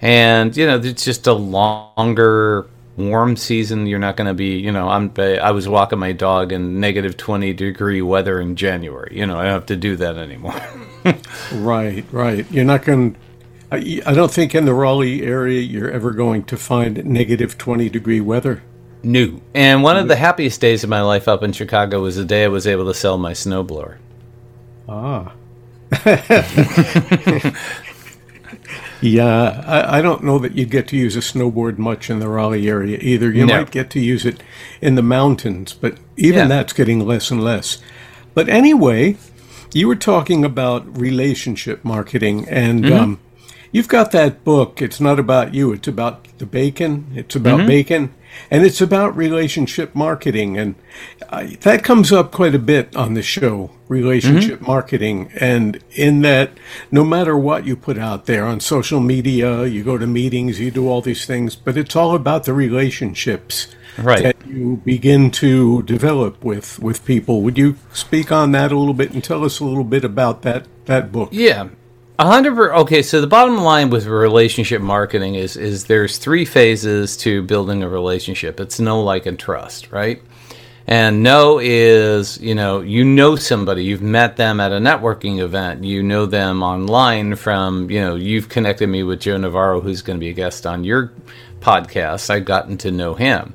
And, 0.00 0.56
you 0.56 0.68
know, 0.68 0.78
it's 0.78 1.04
just 1.04 1.26
a 1.26 1.32
longer 1.32 2.68
warm 2.96 3.34
season 3.34 3.86
you're 3.86 3.98
not 3.98 4.16
going 4.16 4.26
to 4.26 4.34
be 4.34 4.58
you 4.58 4.70
know 4.70 4.86
i'm 4.90 5.10
i 5.18 5.50
was 5.52 5.66
walking 5.66 5.98
my 5.98 6.12
dog 6.12 6.52
in 6.52 6.80
negative 6.80 7.16
20 7.16 7.54
degree 7.54 8.02
weather 8.02 8.40
in 8.40 8.56
january 8.56 9.16
you 9.16 9.24
know 9.24 9.38
i 9.38 9.44
don't 9.44 9.52
have 9.52 9.64
to 9.64 9.76
do 9.76 9.96
that 9.96 10.18
anymore 10.18 10.52
right 11.54 12.04
right 12.12 12.50
you're 12.50 12.64
not 12.64 12.84
going 12.84 13.16
I, 13.72 14.02
I 14.04 14.14
don't 14.14 14.30
think 14.30 14.54
in 14.54 14.64
the 14.64 14.74
raleigh 14.74 15.22
area 15.22 15.60
you're 15.60 15.90
ever 15.90 16.10
going 16.12 16.44
to 16.44 16.56
find 16.56 17.04
negative 17.04 17.58
20 17.58 17.88
degree 17.88 18.20
weather 18.20 18.62
no 19.02 19.40
and 19.54 19.82
one 19.82 19.96
of 19.96 20.08
the 20.08 20.16
happiest 20.16 20.60
days 20.60 20.84
of 20.84 20.90
my 20.90 21.02
life 21.02 21.28
up 21.28 21.42
in 21.42 21.52
chicago 21.52 22.02
was 22.02 22.16
the 22.16 22.24
day 22.24 22.44
i 22.44 22.48
was 22.48 22.66
able 22.66 22.86
to 22.86 22.94
sell 22.94 23.18
my 23.18 23.32
snowblower 23.32 23.98
ah 24.88 25.32
Yeah, 29.00 29.64
I, 29.66 29.98
I, 29.98 30.02
don't 30.02 30.22
know 30.22 30.38
that 30.38 30.56
you 30.56 30.66
get 30.66 30.86
to 30.88 30.96
use 30.96 31.16
a 31.16 31.20
snowboard 31.20 31.78
much 31.78 32.10
in 32.10 32.18
the 32.18 32.28
Raleigh 32.28 32.68
area 32.68 32.98
either. 33.00 33.30
You 33.30 33.46
no. 33.46 33.56
might 33.56 33.70
get 33.70 33.88
to 33.90 34.00
use 34.00 34.26
it 34.26 34.42
in 34.82 34.94
the 34.94 35.02
mountains, 35.02 35.72
but 35.72 35.96
even 36.16 36.40
yeah. 36.40 36.48
that's 36.48 36.74
getting 36.74 37.00
less 37.00 37.30
and 37.30 37.42
less. 37.42 37.78
But 38.34 38.50
anyway, 38.50 39.16
you 39.72 39.88
were 39.88 39.96
talking 39.96 40.44
about 40.44 40.98
relationship 40.98 41.84
marketing, 41.84 42.48
and 42.48 42.84
mm-hmm. 42.84 42.92
um, 42.92 43.20
you've 43.72 43.88
got 43.88 44.12
that 44.12 44.44
book. 44.44 44.82
It's 44.82 45.00
not 45.00 45.18
about 45.18 45.54
you, 45.54 45.72
it's 45.72 45.88
about 45.88 46.26
the 46.38 46.46
bacon. 46.46 47.12
It's 47.14 47.36
about 47.36 47.60
mm-hmm. 47.60 47.68
bacon, 47.68 48.14
and 48.50 48.64
it's 48.64 48.80
about 48.80 49.16
relationship 49.16 49.94
marketing. 49.94 50.58
And 50.58 50.74
I, 51.30 51.56
that 51.60 51.84
comes 51.84 52.12
up 52.12 52.32
quite 52.32 52.54
a 52.54 52.58
bit 52.58 52.96
on 52.96 53.14
the 53.14 53.22
show 53.22 53.70
relationship 53.88 54.60
mm-hmm. 54.60 54.66
marketing. 54.66 55.32
And 55.38 55.82
in 55.92 56.22
that, 56.22 56.52
no 56.90 57.04
matter 57.04 57.36
what 57.36 57.66
you 57.66 57.76
put 57.76 57.98
out 57.98 58.26
there 58.26 58.44
on 58.44 58.60
social 58.60 59.00
media, 59.00 59.64
you 59.64 59.84
go 59.84 59.98
to 59.98 60.06
meetings, 60.06 60.60
you 60.60 60.70
do 60.70 60.88
all 60.88 61.02
these 61.02 61.26
things, 61.26 61.56
but 61.56 61.76
it's 61.76 61.96
all 61.96 62.14
about 62.14 62.44
the 62.44 62.54
relationships 62.54 63.68
right. 64.02 64.22
that 64.22 64.46
you 64.46 64.80
begin 64.84 65.30
to 65.32 65.82
develop 65.82 66.44
with 66.44 66.78
with 66.78 67.04
people. 67.04 67.42
Would 67.42 67.58
you 67.58 67.76
speak 67.92 68.32
on 68.32 68.52
that 68.52 68.72
a 68.72 68.78
little 68.78 68.94
bit 68.94 69.12
and 69.12 69.22
tell 69.22 69.44
us 69.44 69.60
a 69.60 69.64
little 69.64 69.84
bit 69.84 70.04
about 70.04 70.42
that 70.42 70.66
that 70.86 71.12
book? 71.12 71.30
Yeah. 71.32 71.68
A 72.18 72.26
hundred 72.26 72.54
per, 72.54 72.74
okay, 72.74 73.00
so 73.00 73.22
the 73.22 73.26
bottom 73.26 73.56
line 73.56 73.88
with 73.88 74.04
relationship 74.04 74.82
marketing 74.82 75.36
is 75.36 75.56
is 75.56 75.86
there's 75.86 76.18
three 76.18 76.44
phases 76.44 77.16
to 77.18 77.42
building 77.42 77.82
a 77.82 77.88
relationship. 77.88 78.60
It's 78.60 78.78
know, 78.78 79.02
like, 79.02 79.24
and 79.24 79.38
trust, 79.38 79.90
right? 79.90 80.22
And 80.86 81.22
know 81.22 81.60
is, 81.60 82.38
you 82.40 82.54
know, 82.54 82.80
you 82.80 83.04
know 83.04 83.36
somebody, 83.36 83.84
you've 83.84 84.02
met 84.02 84.36
them 84.36 84.60
at 84.60 84.72
a 84.72 84.78
networking 84.78 85.38
event, 85.38 85.84
you 85.84 86.02
know 86.02 86.26
them 86.26 86.62
online 86.62 87.36
from, 87.36 87.88
you 87.90 88.00
know, 88.00 88.16
you've 88.16 88.48
connected 88.48 88.88
me 88.88 89.02
with 89.02 89.20
Joe 89.20 89.36
Navarro, 89.36 89.80
who's 89.80 90.02
going 90.02 90.18
to 90.18 90.20
be 90.20 90.30
a 90.30 90.34
guest 90.34 90.66
on 90.66 90.82
your 90.82 91.12
podcast. 91.60 92.28
I've 92.28 92.44
gotten 92.44 92.76
to 92.78 92.90
know 92.90 93.14
him. 93.14 93.54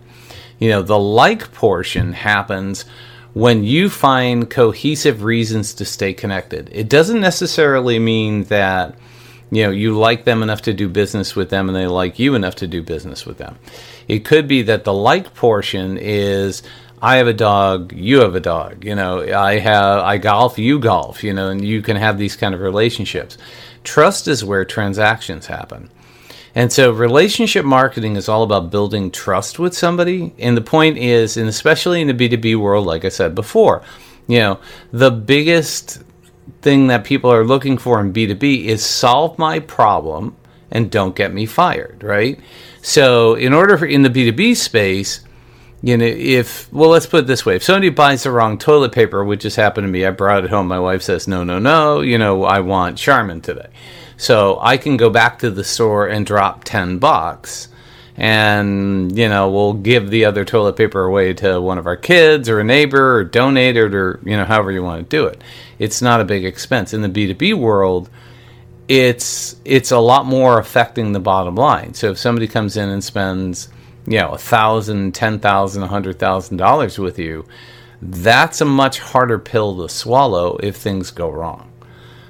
You 0.60 0.70
know, 0.70 0.82
the 0.82 1.00
like 1.00 1.52
portion 1.54 2.14
happens 2.14 2.86
when 3.34 3.64
you 3.66 3.90
find 3.90 4.50
cohesive 4.50 5.24
reasons 5.24 5.74
to 5.76 5.86
stay 5.86 6.14
connected. 6.14 6.70
It 6.72 6.88
doesn't 6.88 7.20
necessarily 7.20 8.00
mean 8.00 8.46
that 8.46 8.96
you 9.52 9.64
know 9.64 9.72
you 9.72 9.98
like 9.98 10.24
them 10.24 10.42
enough 10.42 10.64
to 10.64 10.74
do 10.74 10.88
business 10.88 11.36
with 11.36 11.50
them 11.50 11.68
and 11.68 11.76
they 11.76 11.86
like 11.86 12.18
you 12.18 12.34
enough 12.36 12.56
to 12.56 12.68
do 12.68 12.82
business 12.82 13.26
with 13.26 13.38
them. 13.38 13.58
It 14.08 14.20
could 14.26 14.48
be 14.48 14.62
that 14.64 14.86
the 14.86 14.94
like 14.94 15.34
portion 15.34 15.98
is 15.98 16.64
I 17.02 17.18
have 17.18 17.28
a 17.28 17.34
dog, 17.34 17.94
you 17.94 18.22
have 18.22 18.36
a 18.36 18.40
dog. 18.40 18.86
You 18.86 18.96
know, 18.96 19.22
I 19.22 19.60
have 19.60 20.00
I 20.00 20.18
golf, 20.18 20.58
you 20.58 20.80
golf. 20.80 21.24
You 21.24 21.34
know, 21.34 21.50
and 21.50 21.64
you 21.64 21.82
can 21.82 21.98
have 21.98 22.18
these 22.18 22.36
kind 22.36 22.56
of 22.56 22.62
relationships. 22.62 23.38
Trust 23.84 24.28
is 24.28 24.44
where 24.44 24.66
transactions 24.66 25.46
happen. 25.46 25.90
And 26.56 26.72
so 26.72 26.92
relationship 26.92 27.66
marketing 27.66 28.16
is 28.16 28.30
all 28.30 28.44
about 28.44 28.72
building 28.72 29.12
trust 29.12 29.60
with 29.60 29.76
somebody. 29.76 30.34
And 30.40 30.56
the 30.56 30.62
point 30.62 30.98
is, 30.98 31.36
and 31.36 31.50
especially 31.50 32.02
in 32.02 32.08
the 32.08 32.14
B2B 32.14 32.56
world, 32.56 32.86
like 32.86 33.04
I 33.04 33.10
said 33.10 33.36
before, 33.36 33.84
you 34.28 34.40
know, 34.40 34.60
the 34.92 35.12
biggest 35.12 36.02
thing 36.62 36.88
that 36.88 37.04
people 37.04 37.32
are 37.32 37.44
looking 37.44 37.78
for 37.78 38.00
in 38.00 38.14
B2B 38.14 38.66
is 38.66 38.84
solve 38.86 39.38
my 39.38 39.60
problem 39.60 40.36
and 40.72 40.90
don't 40.90 41.16
get 41.16 41.34
me 41.34 41.46
fired, 41.46 42.04
right? 42.04 42.40
So 42.82 43.36
in 43.36 43.54
order 43.54 43.78
for 43.78 43.86
in 43.86 44.02
the 44.02 44.10
B2B 44.10 44.56
space, 44.56 45.22
you 45.82 45.98
know, 45.98 46.06
if 46.06 46.72
well, 46.74 46.90
let's 46.90 47.06
put 47.06 47.26
it 47.26 47.28
this 47.28 47.46
way: 47.46 47.56
if 47.56 47.64
somebody 47.64 47.90
buys 47.90 48.24
the 48.24 48.32
wrong 48.32 48.58
toilet 48.58 48.92
paper, 48.92 49.24
which 49.24 49.42
just 49.42 49.56
happened 49.56 49.86
to 49.86 49.92
me, 49.92 50.06
I 50.06 50.10
brought 50.10 50.44
it 50.44 50.50
home. 50.50 50.68
My 50.68 50.80
wife 50.80 51.04
says, 51.04 51.28
"No, 51.28 51.44
no, 51.44 51.60
no," 51.60 52.02
you 52.02 52.18
know, 52.18 52.44
I 52.44 52.62
want 52.62 52.98
Charmin 52.98 53.42
today. 53.42 53.68
So 54.18 54.58
I 54.62 54.78
can 54.78 54.98
go 54.98 55.10
back 55.10 55.40
to 55.40 55.52
the 55.52 55.64
store 55.64 56.08
and 56.08 56.26
drop 56.26 56.64
10 56.64 57.00
bucks 57.00 57.70
and 58.18 59.18
you 59.18 59.28
know 59.28 59.50
we'll 59.52 59.74
give 59.74 60.10
the 60.10 60.24
other 60.24 60.46
toilet 60.46 60.78
paper 60.78 61.04
away 61.04 61.34
to 61.34 61.60
one 61.60 61.78
of 61.78 61.86
our 61.86 61.98
kids 61.98 62.48
or 62.48 62.62
a 62.62 62.64
neighbor 62.64 63.18
or 63.18 63.24
donate 63.26 63.76
it 63.76 63.94
or 63.94 64.22
you 64.24 64.38
know 64.38 64.46
however 64.46 64.72
you 64.72 64.82
want 64.82 65.10
to 65.10 65.18
do 65.18 65.26
it. 65.26 65.44
It's 65.80 66.02
not 66.02 66.22
a 66.22 66.26
big 66.26 66.46
expense. 66.46 66.94
In 66.94 67.02
the 67.02 67.10
b2b 67.10 67.56
world 67.56 68.10
it's 68.88 69.56
it's 69.66 69.92
a 69.92 70.00
lot 70.00 70.26
more 70.26 70.60
affecting 70.60 71.12
the 71.12 71.20
bottom 71.20 71.56
line. 71.56 71.94
So 71.94 72.12
if 72.12 72.18
somebody 72.18 72.48
comes 72.48 72.78
in 72.78 72.88
and 72.88 73.04
spends 73.04 73.68
you 74.08 74.20
know 74.20 74.30
a 74.30 74.38
thousand 74.38 75.14
ten 75.14 75.40
thousand 75.40 75.84
a 75.84 75.88
hundred 75.88 76.20
thousand 76.20 76.58
dollars 76.58 76.98
with 76.98 77.20
you 77.20 77.46
that's 78.02 78.62
a 78.62 78.66
much 78.66 79.00
harder 79.00 79.40
pill 79.40 79.82
to 79.82 79.90
swallow 79.90 80.58
if 80.58 80.76
things 80.76 81.12
go 81.12 81.30
wrong 81.30 81.72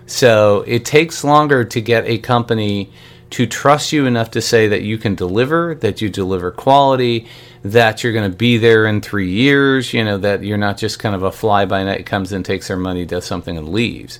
so 0.08 0.64
it 0.68 0.86
takes 0.86 1.24
longer 1.24 1.64
to 1.64 1.82
get 1.82 2.06
a 2.06 2.18
company 2.18 2.92
to 3.32 3.46
trust 3.46 3.92
you 3.92 4.06
enough 4.06 4.32
to 4.32 4.42
say 4.42 4.68
that 4.68 4.84
you 4.84 4.98
can 4.98 5.16
deliver, 5.16 5.76
that 5.76 6.02
you 6.02 6.10
deliver 6.10 6.52
quality, 6.52 7.28
that 7.64 8.04
you're 8.04 8.14
going 8.14 8.30
to 8.30 8.38
be 8.38 8.58
there 8.58 8.86
in 8.86 9.02
three 9.02 9.32
years, 9.32 9.94
you 9.94 10.04
know, 10.04 10.18
that 10.18 10.44
you're 10.44 10.58
not 10.58 10.78
just 10.78 11.00
kind 11.00 11.16
of 11.16 11.24
a 11.24 11.32
fly 11.32 11.66
by 11.66 11.84
night 11.84 12.06
comes 12.06 12.32
in, 12.32 12.44
takes 12.44 12.68
their 12.68 12.78
money, 12.78 13.06
does 13.06 13.26
something, 13.26 13.58
and 13.58 13.70
leaves. 13.70 14.20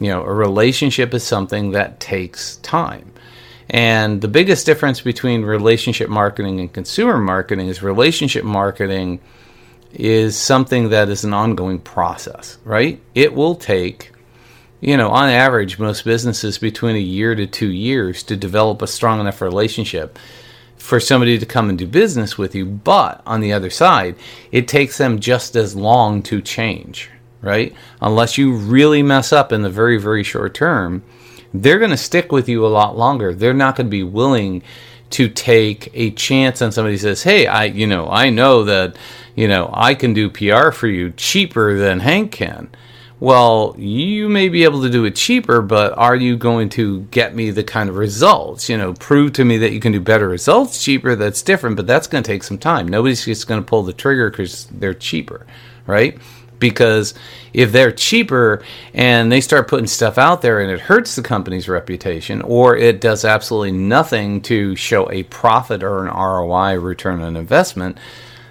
You 0.00 0.08
know, 0.08 0.22
a 0.22 0.32
relationship 0.32 1.12
is 1.12 1.22
something 1.22 1.72
that 1.72 2.00
takes 2.00 2.56
time. 2.56 3.12
And 3.70 4.22
the 4.22 4.28
biggest 4.28 4.64
difference 4.64 5.02
between 5.02 5.42
relationship 5.42 6.08
marketing 6.08 6.58
and 6.60 6.72
consumer 6.72 7.18
marketing 7.18 7.68
is 7.68 7.82
relationship 7.82 8.44
marketing 8.44 9.20
is 9.92 10.36
something 10.36 10.88
that 10.88 11.10
is 11.10 11.24
an 11.24 11.34
ongoing 11.34 11.78
process, 11.78 12.56
right? 12.64 13.00
It 13.14 13.34
will 13.34 13.54
take 13.54 14.12
you 14.80 14.96
know, 14.96 15.10
on 15.10 15.28
average, 15.28 15.78
most 15.78 16.04
businesses 16.04 16.58
between 16.58 16.96
a 16.96 17.00
year 17.00 17.34
to 17.34 17.46
two 17.46 17.70
years 17.70 18.22
to 18.24 18.36
develop 18.36 18.80
a 18.80 18.86
strong 18.86 19.20
enough 19.20 19.40
relationship 19.40 20.18
for 20.76 21.00
somebody 21.00 21.38
to 21.38 21.46
come 21.46 21.68
and 21.68 21.78
do 21.78 21.86
business 21.86 22.38
with 22.38 22.54
you. 22.54 22.64
But 22.64 23.20
on 23.26 23.40
the 23.40 23.52
other 23.52 23.70
side, 23.70 24.14
it 24.52 24.68
takes 24.68 24.96
them 24.98 25.18
just 25.18 25.56
as 25.56 25.74
long 25.74 26.22
to 26.24 26.40
change, 26.40 27.10
right? 27.42 27.74
Unless 28.00 28.38
you 28.38 28.54
really 28.54 29.02
mess 29.02 29.32
up 29.32 29.52
in 29.52 29.62
the 29.62 29.70
very, 29.70 29.98
very 29.98 30.22
short 30.22 30.54
term, 30.54 31.02
they're 31.52 31.78
going 31.78 31.90
to 31.90 31.96
stick 31.96 32.30
with 32.30 32.48
you 32.48 32.64
a 32.64 32.68
lot 32.68 32.96
longer. 32.96 33.34
They're 33.34 33.54
not 33.54 33.74
going 33.74 33.88
to 33.88 33.90
be 33.90 34.04
willing 34.04 34.62
to 35.10 35.28
take 35.28 35.90
a 35.94 36.10
chance 36.12 36.60
on 36.60 36.70
somebody 36.70 36.98
says, 36.98 37.22
"Hey, 37.22 37.46
I, 37.46 37.64
you 37.64 37.86
know, 37.86 38.08
I 38.10 38.28
know 38.28 38.64
that, 38.64 38.96
you 39.34 39.48
know, 39.48 39.70
I 39.72 39.94
can 39.94 40.12
do 40.12 40.28
PR 40.28 40.70
for 40.70 40.86
you 40.86 41.12
cheaper 41.16 41.78
than 41.78 42.00
Hank 42.00 42.30
can." 42.32 42.68
Well, 43.20 43.74
you 43.76 44.28
may 44.28 44.48
be 44.48 44.62
able 44.62 44.82
to 44.82 44.90
do 44.90 45.04
it 45.04 45.16
cheaper, 45.16 45.60
but 45.60 45.96
are 45.98 46.14
you 46.14 46.36
going 46.36 46.68
to 46.70 47.00
get 47.10 47.34
me 47.34 47.50
the 47.50 47.64
kind 47.64 47.88
of 47.88 47.96
results? 47.96 48.68
You 48.68 48.76
know, 48.76 48.94
prove 48.94 49.32
to 49.34 49.44
me 49.44 49.58
that 49.58 49.72
you 49.72 49.80
can 49.80 49.90
do 49.90 50.00
better 50.00 50.28
results 50.28 50.82
cheaper. 50.82 51.16
That's 51.16 51.42
different, 51.42 51.76
but 51.76 51.86
that's 51.86 52.06
going 52.06 52.22
to 52.22 52.28
take 52.28 52.44
some 52.44 52.58
time. 52.58 52.86
Nobody's 52.86 53.24
just 53.24 53.48
going 53.48 53.60
to 53.60 53.66
pull 53.66 53.82
the 53.82 53.92
trigger 53.92 54.30
because 54.30 54.66
they're 54.66 54.94
cheaper, 54.94 55.46
right? 55.86 56.16
Because 56.60 57.14
if 57.52 57.72
they're 57.72 57.92
cheaper 57.92 58.62
and 58.94 59.32
they 59.32 59.40
start 59.40 59.66
putting 59.66 59.86
stuff 59.88 60.16
out 60.16 60.40
there 60.40 60.60
and 60.60 60.70
it 60.70 60.80
hurts 60.80 61.16
the 61.16 61.22
company's 61.22 61.68
reputation, 61.68 62.40
or 62.42 62.76
it 62.76 63.00
does 63.00 63.24
absolutely 63.24 63.72
nothing 63.72 64.42
to 64.42 64.76
show 64.76 65.10
a 65.10 65.24
profit 65.24 65.82
or 65.82 66.06
an 66.06 66.14
ROI 66.14 66.78
return 66.80 67.20
on 67.20 67.34
investment, 67.34 67.98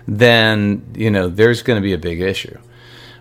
then, 0.09 0.85
you 0.93 1.09
know, 1.09 1.29
there's 1.29 1.61
going 1.61 1.77
to 1.77 1.83
be 1.83 1.93
a 1.93 1.97
big 1.97 2.19
issue 2.19 2.57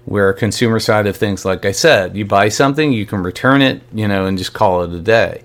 where 0.06 0.32
consumer 0.32 0.80
side 0.80 1.06
of 1.06 1.16
things, 1.16 1.44
like 1.44 1.64
I 1.64 1.72
said, 1.72 2.16
you 2.16 2.24
buy 2.24 2.48
something, 2.48 2.92
you 2.92 3.04
can 3.06 3.22
return 3.22 3.60
it, 3.60 3.82
you 3.92 4.08
know, 4.08 4.26
and 4.26 4.38
just 4.38 4.52
call 4.52 4.82
it 4.82 4.92
a 4.92 5.00
day. 5.00 5.42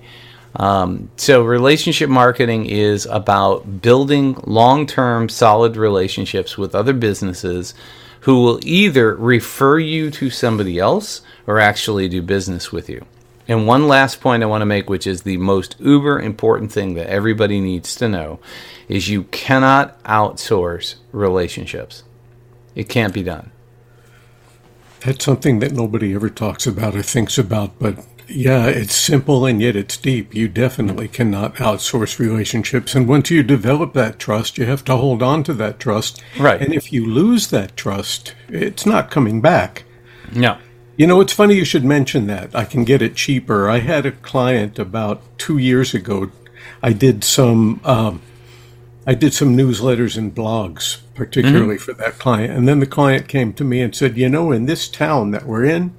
Um, 0.55 1.09
so, 1.17 1.43
relationship 1.43 2.09
marketing 2.09 2.65
is 2.65 3.05
about 3.05 3.81
building 3.81 4.37
long 4.45 4.85
term, 4.85 5.29
solid 5.29 5.77
relationships 5.77 6.57
with 6.57 6.75
other 6.75 6.93
businesses 6.93 7.73
who 8.21 8.43
will 8.43 8.59
either 8.63 9.15
refer 9.15 9.79
you 9.79 10.11
to 10.11 10.29
somebody 10.29 10.77
else 10.77 11.21
or 11.47 11.59
actually 11.59 12.07
do 12.07 12.21
business 12.21 12.71
with 12.71 12.89
you. 12.89 13.05
And 13.47 13.65
one 13.65 13.87
last 13.87 14.21
point 14.21 14.43
I 14.43 14.45
want 14.45 14.61
to 14.61 14.67
make, 14.67 14.89
which 14.89 15.07
is 15.07 15.23
the 15.23 15.37
most 15.37 15.75
uber 15.79 16.19
important 16.19 16.71
thing 16.71 16.93
that 16.93 17.07
everybody 17.07 17.59
needs 17.59 17.95
to 17.95 18.07
know, 18.07 18.39
is 18.87 19.09
you 19.09 19.23
cannot 19.23 20.01
outsource 20.03 20.95
relationships. 21.11 22.03
It 22.75 22.87
can't 22.87 23.13
be 23.13 23.23
done. 23.23 23.50
That's 25.05 25.25
something 25.25 25.59
that 25.59 25.71
nobody 25.71 26.13
ever 26.13 26.29
talks 26.29 26.67
about 26.67 26.95
or 26.95 27.01
thinks 27.01 27.37
about, 27.37 27.79
but 27.79 28.05
yeah, 28.27 28.67
it's 28.67 28.95
simple 28.95 29.45
and 29.45 29.61
yet 29.61 29.75
it's 29.75 29.97
deep. 29.97 30.33
You 30.33 30.47
definitely 30.47 31.07
cannot 31.07 31.55
outsource 31.55 32.19
relationships. 32.19 32.95
And 32.95 33.07
once 33.07 33.29
you 33.29 33.43
develop 33.43 33.93
that 33.93 34.19
trust, 34.19 34.57
you 34.57 34.65
have 34.65 34.85
to 34.85 34.95
hold 34.95 35.21
on 35.21 35.43
to 35.43 35.53
that 35.55 35.79
trust. 35.79 36.21
Right. 36.39 36.61
And 36.61 36.73
if 36.73 36.93
you 36.93 37.05
lose 37.05 37.47
that 37.47 37.75
trust, 37.75 38.35
it's 38.47 38.85
not 38.85 39.11
coming 39.11 39.41
back. 39.41 39.83
No. 40.33 40.57
You 40.97 41.07
know, 41.07 41.19
it's 41.19 41.33
funny 41.33 41.55
you 41.55 41.65
should 41.65 41.83
mention 41.83 42.27
that. 42.27 42.55
I 42.55 42.65
can 42.65 42.83
get 42.83 43.01
it 43.01 43.15
cheaper. 43.15 43.69
I 43.69 43.79
had 43.79 44.05
a 44.05 44.11
client 44.11 44.77
about 44.77 45.21
two 45.37 45.57
years 45.57 45.93
ago. 45.93 46.31
I 46.83 46.93
did 46.93 47.23
some 47.23 47.81
um, 47.83 48.21
I 49.05 49.15
did 49.15 49.33
some 49.33 49.57
newsletters 49.57 50.17
and 50.17 50.33
blogs, 50.33 50.99
particularly 51.15 51.75
mm-hmm. 51.75 51.83
for 51.83 51.93
that 51.93 52.19
client. 52.19 52.53
And 52.53 52.67
then 52.67 52.79
the 52.79 52.85
client 52.85 53.27
came 53.27 53.51
to 53.53 53.63
me 53.63 53.81
and 53.81 53.95
said, 53.95 54.17
You 54.17 54.29
know, 54.29 54.51
in 54.51 54.65
this 54.65 54.87
town 54.87 55.31
that 55.31 55.45
we're 55.45 55.65
in, 55.65 55.95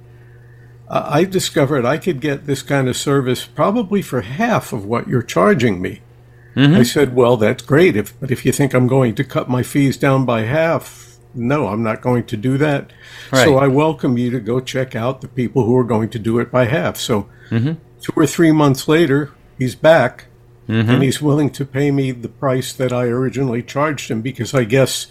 uh, 0.87 1.05
I 1.07 1.25
discovered 1.25 1.85
I 1.85 1.97
could 1.97 2.21
get 2.21 2.45
this 2.45 2.61
kind 2.61 2.87
of 2.87 2.95
service 2.95 3.45
probably 3.45 4.01
for 4.01 4.21
half 4.21 4.71
of 4.71 4.85
what 4.85 5.07
you're 5.07 5.21
charging 5.21 5.81
me. 5.81 6.01
Mm-hmm. 6.55 6.75
I 6.75 6.83
said, 6.83 7.13
Well, 7.13 7.35
that's 7.35 7.63
great. 7.63 7.97
If, 7.97 8.17
but 8.21 8.31
if 8.31 8.45
you 8.45 8.53
think 8.53 8.73
I'm 8.73 8.87
going 8.87 9.15
to 9.15 9.23
cut 9.25 9.49
my 9.49 9.63
fees 9.63 9.97
down 9.97 10.25
by 10.25 10.41
half, 10.41 11.17
no, 11.33 11.67
I'm 11.67 11.83
not 11.83 12.01
going 12.01 12.25
to 12.27 12.37
do 12.37 12.57
that. 12.59 12.93
Right. 13.31 13.43
So 13.43 13.57
I 13.57 13.67
welcome 13.67 14.17
you 14.17 14.29
to 14.31 14.39
go 14.39 14.61
check 14.61 14.95
out 14.95 15.19
the 15.19 15.27
people 15.27 15.65
who 15.65 15.75
are 15.75 15.83
going 15.83 16.09
to 16.09 16.19
do 16.19 16.39
it 16.39 16.51
by 16.51 16.65
half. 16.65 16.97
So 16.97 17.27
two 18.01 18.13
or 18.15 18.27
three 18.27 18.51
months 18.53 18.87
later, 18.87 19.31
he's 19.57 19.75
back 19.75 20.27
and 20.67 20.87
mm-hmm. 20.87 21.01
he's 21.01 21.21
willing 21.21 21.49
to 21.51 21.65
pay 21.65 21.91
me 21.91 22.11
the 22.11 22.29
price 22.29 22.73
that 22.73 22.93
I 22.93 23.05
originally 23.05 23.61
charged 23.61 24.09
him 24.09 24.21
because 24.21 24.53
I 24.53 24.63
guess, 24.63 25.07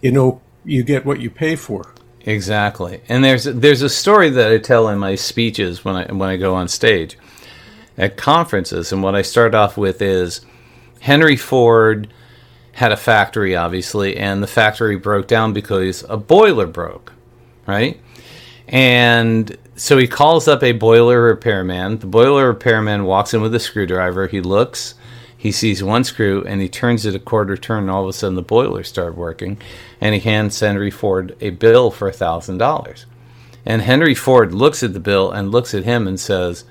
you 0.00 0.12
know, 0.12 0.40
you 0.64 0.82
get 0.82 1.06
what 1.06 1.20
you 1.20 1.30
pay 1.30 1.56
for. 1.56 1.94
Exactly. 2.22 3.00
And 3.08 3.24
there's 3.24 3.44
there's 3.44 3.82
a 3.82 3.88
story 3.88 4.28
that 4.30 4.52
I 4.52 4.58
tell 4.58 4.88
in 4.88 4.98
my 4.98 5.14
speeches 5.14 5.84
when 5.84 5.96
I 5.96 6.12
when 6.12 6.28
I 6.28 6.36
go 6.36 6.54
on 6.54 6.68
stage 6.68 7.16
at 7.96 8.16
conferences 8.16 8.92
and 8.92 9.02
what 9.02 9.14
I 9.14 9.22
start 9.22 9.54
off 9.54 9.76
with 9.78 10.02
is 10.02 10.42
Henry 11.00 11.36
Ford 11.36 12.12
had 12.72 12.92
a 12.92 12.96
factory 12.96 13.56
obviously 13.56 14.16
and 14.16 14.42
the 14.42 14.46
factory 14.46 14.96
broke 14.96 15.28
down 15.28 15.54
because 15.54 16.04
a 16.08 16.16
boiler 16.18 16.66
broke, 16.66 17.12
right? 17.66 17.98
And 18.68 19.56
so 19.80 19.96
he 19.96 20.06
calls 20.06 20.46
up 20.46 20.62
a 20.62 20.72
boiler 20.72 21.22
repairman. 21.22 22.00
The 22.00 22.06
boiler 22.06 22.48
repairman 22.48 23.04
walks 23.04 23.32
in 23.32 23.40
with 23.40 23.54
a 23.54 23.58
screwdriver. 23.58 24.26
He 24.26 24.42
looks, 24.42 24.94
he 25.34 25.50
sees 25.50 25.82
one 25.82 26.04
screw, 26.04 26.44
and 26.44 26.60
he 26.60 26.68
turns 26.68 27.06
it 27.06 27.14
a 27.14 27.18
quarter 27.18 27.56
turn, 27.56 27.84
and 27.84 27.90
all 27.90 28.02
of 28.02 28.10
a 28.10 28.12
sudden 28.12 28.34
the 28.34 28.42
boiler 28.42 28.82
started 28.82 29.16
working. 29.16 29.56
And 29.98 30.14
he 30.14 30.20
hands 30.20 30.60
Henry 30.60 30.90
Ford 30.90 31.34
a 31.40 31.48
bill 31.48 31.90
for 31.90 32.08
a 32.08 32.12
thousand 32.12 32.58
dollars. 32.58 33.06
And 33.64 33.80
Henry 33.80 34.14
Ford 34.14 34.52
looks 34.52 34.82
at 34.82 34.92
the 34.92 35.00
bill 35.00 35.30
and 35.30 35.50
looks 35.50 35.72
at 35.72 35.84
him 35.84 36.06
and 36.06 36.20
says, 36.20 36.64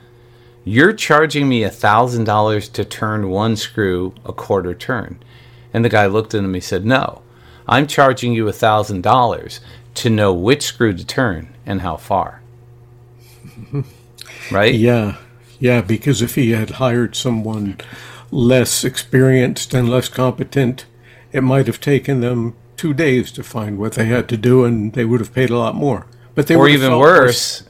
"You're 0.64 0.94
charging 0.94 1.50
me 1.50 1.64
a 1.64 1.72
thousand 1.72 2.26
dollars 2.26 2.70
to 2.70 2.86
turn 2.86 3.32
one 3.32 3.56
screw 3.56 4.14
a 4.24 4.34
quarter 4.34 4.76
turn." 4.76 5.18
And 5.74 5.84
the 5.84 5.90
guy 5.90 6.06
looked 6.06 6.36
at 6.36 6.44
him. 6.44 6.54
He 6.54 6.60
said, 6.60 6.86
"No, 6.86 7.24
I'm 7.68 7.88
charging 7.88 8.34
you 8.34 8.48
a 8.48 8.54
thousand 8.54 9.02
dollars 9.02 9.62
to 9.96 10.12
know 10.12 10.32
which 10.32 10.62
screw 10.62 10.94
to 10.94 11.04
turn 11.04 11.56
and 11.66 11.82
how 11.82 11.98
far." 11.98 12.44
Right? 14.52 14.74
Yeah. 14.74 15.18
Yeah, 15.60 15.82
because 15.82 16.22
if 16.22 16.36
he 16.36 16.52
had 16.52 16.72
hired 16.72 17.16
someone 17.16 17.78
less 18.32 18.84
experienced 18.84 19.74
and 19.74 19.90
less 19.90 20.08
competent, 20.08 20.86
it 21.32 21.42
might 21.42 21.68
have 21.68 21.82
taken 21.82 22.22
them 22.22 22.56
two 22.78 22.94
days 22.94 23.32
to 23.34 23.44
find 23.44 23.78
what 23.78 23.94
they 23.94 24.06
had 24.06 24.30
to 24.30 24.38
do 24.38 24.64
and 24.64 24.94
they 24.94 25.04
would 25.04 25.20
have 25.20 25.34
paid 25.34 25.50
a 25.50 25.58
lot 25.58 25.76
more. 25.76 26.08
But 26.34 26.48
they 26.48 26.56
or 26.56 26.70
even 26.70 26.92
more 26.92 27.02
worse, 27.02 27.64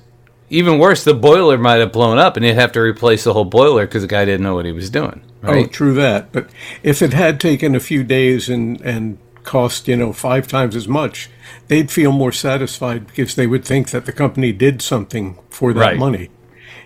even 0.50 0.78
worse, 0.78 1.04
the 1.04 1.14
boiler 1.14 1.58
might 1.58 1.80
have 1.80 1.92
blown 1.92 2.18
up, 2.18 2.36
and 2.36 2.46
he'd 2.46 2.56
have 2.56 2.72
to 2.74 2.80
replace 2.80 3.24
the 3.24 3.34
whole 3.34 3.46
boiler 3.46 3.86
because 3.86 4.04
the 4.04 4.08
guy 4.08 4.26
didn't 4.26 4.44
know 4.44 4.56
what 4.56 4.66
he 4.66 4.72
was 4.72 4.90
doing. 4.90 5.22
Oh, 5.44 5.66
true 5.66 5.94
that. 5.94 6.32
But 6.32 6.50
if 6.84 7.02
it 7.02 7.14
had 7.14 7.40
taken 7.40 7.76
a 7.76 7.80
few 7.80 8.04
days 8.04 8.50
and 8.50 8.82
and 8.82 9.18
cost 9.50 9.88
you 9.88 9.96
know 9.98 10.14
five 10.14 10.48
times 10.48 10.76
as 10.76 10.88
much, 10.88 11.30
they'd 11.68 11.90
feel 11.92 12.12
more 12.12 12.32
satisfied 12.32 13.08
because 13.08 13.36
they 13.36 13.48
would 13.48 13.66
think 13.66 13.90
that 13.90 14.06
the 14.06 14.12
company 14.12 14.52
did 14.54 14.82
something 14.82 15.38
for 15.50 15.74
that 15.74 15.80
Right. 15.80 15.92
Mm-hmm. 15.94 16.00
money. 16.00 16.30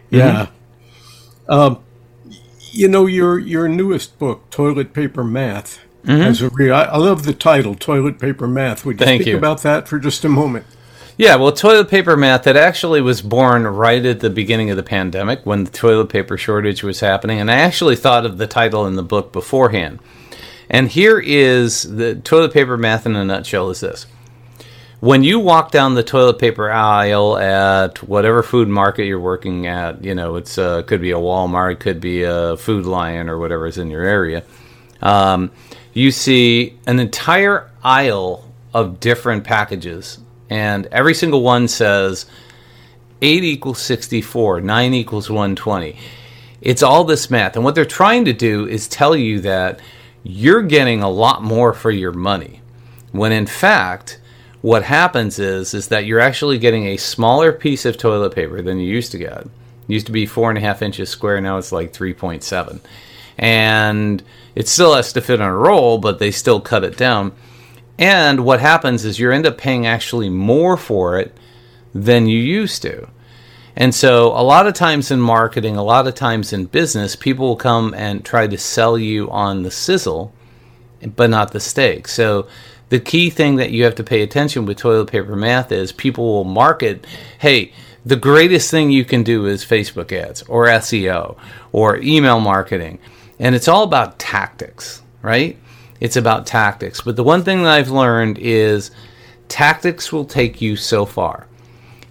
Yeah. 0.10 0.48
Um, 1.48 1.80
you 2.72 2.88
know 2.88 3.06
your 3.06 3.38
your 3.40 3.68
newest 3.68 4.18
book, 4.20 4.50
Toilet 4.50 4.94
Paper 4.94 5.24
Math. 5.24 5.80
Has 6.06 6.42
a 6.42 6.50
re- 6.50 6.70
I 6.72 6.84
I 6.84 6.98
love 6.98 7.24
the 7.24 7.34
title, 7.34 7.76
Toilet 7.76 8.20
Paper 8.20 8.48
Math. 8.48 8.86
Would 8.86 9.00
you 9.00 9.06
Mm-hmm. 9.06 9.06
Thank 9.06 9.22
speak 9.24 9.32
you. 9.34 9.38
about 9.38 9.62
that 9.64 9.88
for 9.88 10.00
just 10.00 10.26
a 10.26 10.30
moment? 10.30 10.66
Yeah, 11.16 11.36
well, 11.36 11.52
toilet 11.52 11.90
paper 11.90 12.18
math 12.18 12.42
that 12.44 12.58
actually 12.58 13.00
was 13.00 13.22
born 13.22 13.68
right 13.68 14.04
at 14.04 14.20
the 14.20 14.32
beginning 14.32 14.72
of 14.72 14.78
the 14.78 14.84
pandemic 14.98 15.46
when 15.46 15.64
the 15.66 15.70
toilet 15.72 16.10
paper 16.10 16.38
shortage 16.40 16.82
was 16.82 17.02
happening, 17.02 17.40
and 17.40 17.52
I 17.52 17.56
actually 17.56 17.96
thought 17.96 18.26
of 18.26 18.40
the 18.40 18.48
title 18.48 18.88
in 18.88 18.96
the 18.96 19.04
book 19.04 19.32
beforehand. 19.32 20.00
And 20.74 20.90
here 20.90 21.20
is 21.20 21.84
the 21.84 22.16
toilet 22.16 22.52
paper 22.52 22.76
math 22.78 23.06
in 23.06 23.16
a 23.16 23.24
nutshell: 23.24 23.70
is 23.70 23.80
this. 23.80 24.08
When 25.00 25.24
you 25.24 25.38
walk 25.40 25.70
down 25.70 25.94
the 25.94 26.04
toilet 26.04 26.40
paper 26.40 26.72
aisle 26.72 27.38
at 27.38 28.02
whatever 28.02 28.42
food 28.42 28.68
market 28.68 29.06
you're 29.06 29.20
working 29.20 29.68
at, 29.68 30.04
you 30.04 30.16
know, 30.16 30.38
it's 30.38 30.58
uh, 30.58 30.82
could 30.82 31.00
be 31.02 31.12
a 31.12 31.18
Walmart, 31.18 31.74
it 31.74 31.80
could 31.80 32.02
be 32.02 32.24
a 32.24 32.58
Food 32.58 32.86
Lion, 32.86 33.30
or 33.30 33.38
whatever 33.38 33.68
is 33.68 33.78
in 33.78 33.92
your 33.92 34.02
area. 34.02 34.44
Um, 35.02 35.52
you 35.94 36.10
see 36.10 36.80
an 36.88 37.00
entire 37.00 37.70
aisle 37.84 38.52
of 38.74 39.00
different 39.00 39.44
packages, 39.44 40.18
and 40.50 40.88
every 40.88 41.14
single 41.14 41.44
one 41.44 41.68
says 41.68 42.26
8 43.22 43.44
equals 43.44 43.80
64, 43.80 44.62
9 44.62 44.94
equals 44.94 45.30
120. 45.30 46.00
It's 46.62 46.82
all 46.82 47.04
this 47.04 47.30
math. 47.30 47.56
And 47.58 47.64
what 47.64 47.76
they're 47.76 47.86
trying 47.86 48.26
to 48.26 48.34
do 48.34 48.68
is 48.68 48.88
tell 48.88 49.16
you 49.16 49.42
that 49.42 49.80
you're 50.24 50.64
getting 50.64 51.02
a 51.02 51.10
lot 51.10 51.44
more 51.44 51.74
for 51.74 51.92
your 51.92 52.14
money. 52.14 52.62
When 53.12 53.32
in 53.32 53.46
fact, 53.46 54.20
what 54.62 54.84
happens 54.84 55.40
is 55.40 55.74
is 55.74 55.90
that 55.90 56.06
you're 56.06 56.20
actually 56.20 56.58
getting 56.58 56.88
a 56.88 56.98
smaller 56.98 57.52
piece 57.52 57.86
of 57.86 57.98
toilet 57.98 58.34
paper 58.34 58.62
than 58.62 58.80
you 58.80 58.88
used 58.88 59.12
to 59.12 59.18
get. 59.18 59.42
It 59.42 59.50
used 59.88 60.06
to 60.06 60.12
be 60.14 60.26
four 60.26 60.50
and 60.50 60.58
a 60.58 60.62
half 60.62 60.82
inches 60.82 61.10
square, 61.10 61.42
now 61.42 61.58
it's 61.58 61.74
like 61.74 61.92
3.7. 61.92 62.80
And 63.38 64.24
it 64.56 64.68
still 64.68 64.96
has 64.96 65.12
to 65.14 65.22
fit 65.22 65.42
on 65.42 65.50
a 65.50 65.56
roll, 65.56 65.98
but 65.98 66.20
they 66.20 66.32
still 66.32 66.62
cut 66.62 66.84
it 66.84 66.96
down. 66.96 67.34
And 67.98 68.46
what 68.46 68.62
happens 68.62 69.06
is 69.06 69.20
you 69.20 69.32
end 69.32 69.46
up 69.46 69.58
paying 69.58 69.86
actually 69.86 70.30
more 70.30 70.78
for 70.78 71.20
it 71.20 71.36
than 71.94 72.28
you 72.28 72.40
used 72.40 72.82
to. 72.84 73.08
And 73.76 73.94
so, 73.94 74.28
a 74.28 74.44
lot 74.44 74.68
of 74.68 74.76
times 74.76 75.10
in 75.10 75.20
marketing, 75.20 75.78
a 75.78 75.84
lot 75.84 76.08
of 76.08 76.14
times 76.14 76.54
in 76.54 76.66
business, 76.66 77.16
people 77.16 77.48
will 77.48 77.56
come 77.56 77.94
and 77.96 78.24
try 78.24 78.46
to 78.46 78.58
sell 78.58 78.98
you 78.98 79.30
on 79.32 79.64
the 79.64 79.72
sizzle, 79.72 80.32
but 81.16 81.30
not 81.30 81.52
the 81.52 81.60
steak. 81.60 82.08
So, 82.08 82.48
the 82.90 83.00
key 83.00 83.32
thing 83.32 83.56
that 83.56 83.72
you 83.72 83.84
have 83.86 83.96
to 83.96 84.04
pay 84.04 84.22
attention 84.22 84.66
with 84.66 84.78
toilet 84.78 85.10
paper 85.10 85.36
math 85.36 85.72
is 85.72 85.92
people 85.92 86.26
will 86.26 86.44
market, 86.44 87.08
hey, 87.40 87.74
the 88.06 88.16
greatest 88.16 88.70
thing 88.70 88.92
you 88.92 89.06
can 89.06 89.24
do 89.24 89.48
is 89.48 89.66
Facebook 89.66 90.12
ads 90.12 90.44
or 90.44 90.68
SEO 90.68 91.36
or 91.72 91.98
email 91.98 92.40
marketing. 92.40 93.00
And 93.40 93.56
it's 93.56 93.68
all 93.68 93.84
about 93.84 94.20
tactics, 94.20 95.02
right? 95.22 95.58
It's 96.00 96.18
about 96.18 96.46
tactics. 96.46 97.02
But 97.02 97.16
the 97.16 97.24
one 97.24 97.44
thing 97.44 97.64
that 97.64 97.72
I've 97.72 97.90
learned 97.90 98.38
is 98.38 98.92
tactics 99.48 100.12
will 100.12 100.26
take 100.26 100.62
you 100.62 100.76
so 100.76 101.06
far. 101.06 101.48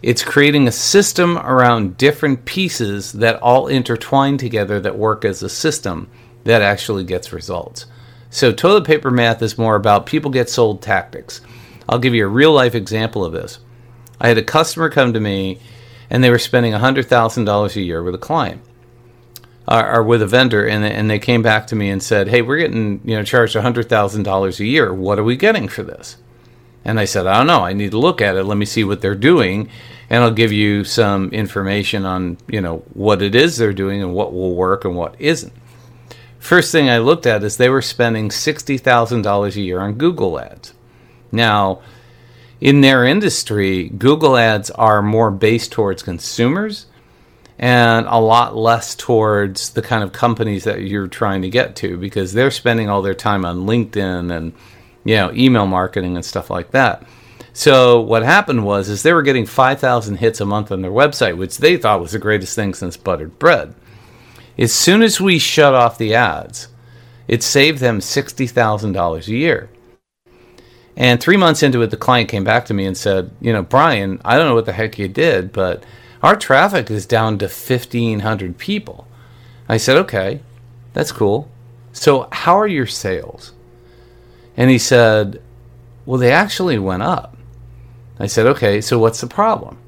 It's 0.03 0.25
creating 0.25 0.67
a 0.67 0.73
system 0.73 1.39
around 1.39 1.97
different 1.97 2.45
pieces 2.45 3.13
that 3.13 3.41
all 3.41 3.69
intertwine 3.69 4.37
together 4.37 4.81
that 4.81 4.99
work 4.99 5.25
as 5.25 5.43
a 5.43 5.49
system 5.49 6.11
that 6.45 6.61
actually 6.61 7.05
gets 7.05 7.33
results. 7.33 7.87
So, 8.29 8.51
toilet 8.51 8.85
paper 8.85 9.11
math 9.11 9.43
is 9.43 9.59
more 9.59 9.77
about 9.77 10.07
people 10.07 10.31
get 10.31 10.51
sold 10.51 10.83
tactics. 10.83 11.41
I'll 11.89 11.99
give 11.99 12.15
you 12.15 12.25
a 12.25 12.29
real 12.29 12.53
life 12.53 12.75
example 12.75 13.25
of 13.25 13.33
this. 13.33 13.61
I 14.21 14.29
had 14.29 14.39
a 14.39 14.43
customer 14.43 14.91
come 14.91 15.13
to 15.13 15.21
me 15.21 15.61
and 16.11 16.23
they 16.23 16.31
were 16.31 16.39
spending 16.39 16.73
$100,000 16.73 17.77
a 17.77 17.81
year 17.81 18.03
with 18.03 18.15
a 18.15 18.19
client 18.19 18.63
or, 19.69 19.95
or 19.97 20.03
with 20.03 20.23
a 20.23 20.27
vendor, 20.27 20.67
and, 20.67 20.85
and 20.85 21.09
they 21.09 21.19
came 21.19 21.43
back 21.43 21.67
to 21.69 21.77
me 21.77 21.91
and 21.91 22.03
said, 22.03 22.29
Hey, 22.29 22.43
we're 22.43 22.59
getting 22.59 23.01
you 23.05 23.17
know 23.17 23.23
charged 23.23 23.55
$100,000 23.55 24.61
a 24.61 24.65
year. 24.65 24.93
What 24.93 25.19
are 25.19 25.25
we 25.25 25.37
getting 25.37 25.69
for 25.69 25.83
this? 25.83 26.17
And 26.85 26.99
I 26.99 27.05
said, 27.05 27.27
I 27.27 27.39
don't 27.39 27.47
know. 27.47 27.61
I 27.61 27.73
need 27.73 27.93
to 27.93 27.99
look 27.99 28.21
at 28.21 28.37
it. 28.37 28.45
Let 28.45 28.59
me 28.59 28.65
see 28.65 28.85
what 28.85 29.01
they're 29.01 29.15
doing, 29.15 29.69
and 30.11 30.23
I'll 30.25 30.33
give 30.33 30.53
you 30.53 30.85
some 30.85 31.31
information 31.31 32.05
on 32.05 32.39
you 32.49 32.61
know 32.61 32.79
what 32.93 33.23
it 33.23 33.35
is 33.35 33.57
they're 33.57 33.73
doing 33.73 34.03
and 34.03 34.15
what 34.15 34.33
will 34.33 34.55
work 34.55 34.85
and 34.85 34.97
what 34.97 35.15
isn't. 35.19 35.53
First 36.39 36.73
thing 36.73 36.91
I 36.91 36.99
looked 36.99 37.27
at 37.27 37.45
is 37.45 37.57
they 37.57 37.69
were 37.69 37.83
spending 37.83 38.31
sixty 38.31 38.79
thousand 38.79 39.23
dollars 39.23 39.57
a 39.57 39.61
year 39.61 39.81
on 39.81 39.95
Google 39.95 40.41
ads. 40.41 40.75
Now, 41.31 41.81
in 42.61 42.81
their 42.81 43.05
industry, 43.05 43.89
Google 43.89 44.37
ads 44.37 44.71
are 44.71 45.03
more 45.03 45.31
based 45.31 45.73
towards 45.73 46.03
consumers 46.03 46.87
and 47.59 48.07
a 48.09 48.19
lot 48.19 48.57
less 48.57 48.95
towards 48.95 49.71
the 49.71 49.83
kind 49.83 50.03
of 50.03 50.13
companies 50.13 50.65
that 50.65 50.83
you're 50.83 51.07
trying 51.07 51.43
to 51.43 51.49
get 51.49 51.77
to 51.77 51.97
because 51.97 52.33
they're 52.33 52.51
spending 52.51 52.89
all 52.89 53.03
their 53.03 53.15
time 53.15 53.45
on 53.45 53.67
LinkedIn 53.67 54.37
and 54.37 54.53
you 55.05 55.17
know 55.17 55.33
email 55.33 55.67
marketing 55.67 56.17
and 56.17 56.25
stuff 56.25 56.51
like 56.51 56.71
that. 56.73 57.05
So 57.53 58.01
what 58.01 58.23
happened 58.23 58.65
was 58.65 58.89
is 58.89 59.03
they 59.03 59.13
were 59.13 59.23
getting 59.23 59.45
5,000 59.45 60.17
hits 60.17 60.41
a 60.41 60.47
month 60.47 60.73
on 60.73 60.81
their 60.81 60.91
website, 60.91 61.37
which 61.37 61.59
they 61.59 61.77
thought 61.77 62.01
was 62.01 62.13
the 62.13 62.19
greatest 62.19 62.55
thing 62.55 62.73
since 62.73 62.97
buttered 62.97 63.39
bread. 63.39 63.75
As 64.59 64.73
soon 64.73 65.03
as 65.03 65.21
we 65.21 65.39
shut 65.39 65.75
off 65.75 65.99
the 65.99 66.15
ads, 66.15 66.69
it 67.29 67.43
saved 67.43 67.79
them 67.79 68.01
$60,000 68.01 69.29
a 69.29 69.31
year. 69.31 69.71
And 70.97 71.21
three 71.21 71.37
months 71.37 71.63
into 71.63 71.81
it, 71.83 71.91
the 71.91 71.97
client 71.97 72.29
came 72.29 72.45
back 72.45 72.67
to 72.67 72.75
me 72.75 72.85
and 72.85 72.97
said, 72.97 73.31
You 73.41 73.53
know, 73.53 73.63
Brian, 73.63 74.21
I 74.25 74.37
don't 74.37 74.47
know 74.47 74.55
what 74.55 74.67
the 74.67 74.73
heck 74.73 74.99
you 74.99 75.09
did, 75.09 75.53
but 75.53 75.85
our 76.23 76.37
traffic 76.37 76.91
is 76.91 77.07
down 77.07 77.39
to 77.39 77.47
1,500 77.47 78.59
people. 78.59 79.07
I 79.69 79.79
said, 79.79 79.97
Okay, 79.99 80.41
that's 80.93 81.13
cool. 81.13 81.51
So, 81.93 82.29
how 82.33 82.59
are 82.59 82.67
your 82.67 82.87
sales? 82.87 83.53
And 84.57 84.71
he 84.71 84.79
said, 84.79 85.41
Well, 86.07 86.19
they 86.19 86.33
actually 86.33 86.79
went 86.79 87.03
up. 87.03 87.37
I 88.19 88.27
said, 88.27 88.47
Okay, 88.47 88.81
so 88.81 88.99
what's 88.99 89.21
the 89.21 89.27
problem? 89.27 89.79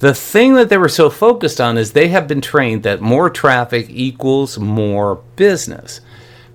The 0.00 0.14
thing 0.14 0.54
that 0.54 0.70
they 0.70 0.78
were 0.78 0.88
so 0.88 1.10
focused 1.10 1.60
on 1.60 1.76
is 1.76 1.92
they 1.92 2.08
have 2.08 2.26
been 2.26 2.40
trained 2.40 2.84
that 2.84 3.02
more 3.02 3.28
traffic 3.28 3.86
equals 3.90 4.58
more 4.58 5.16
business. 5.36 6.00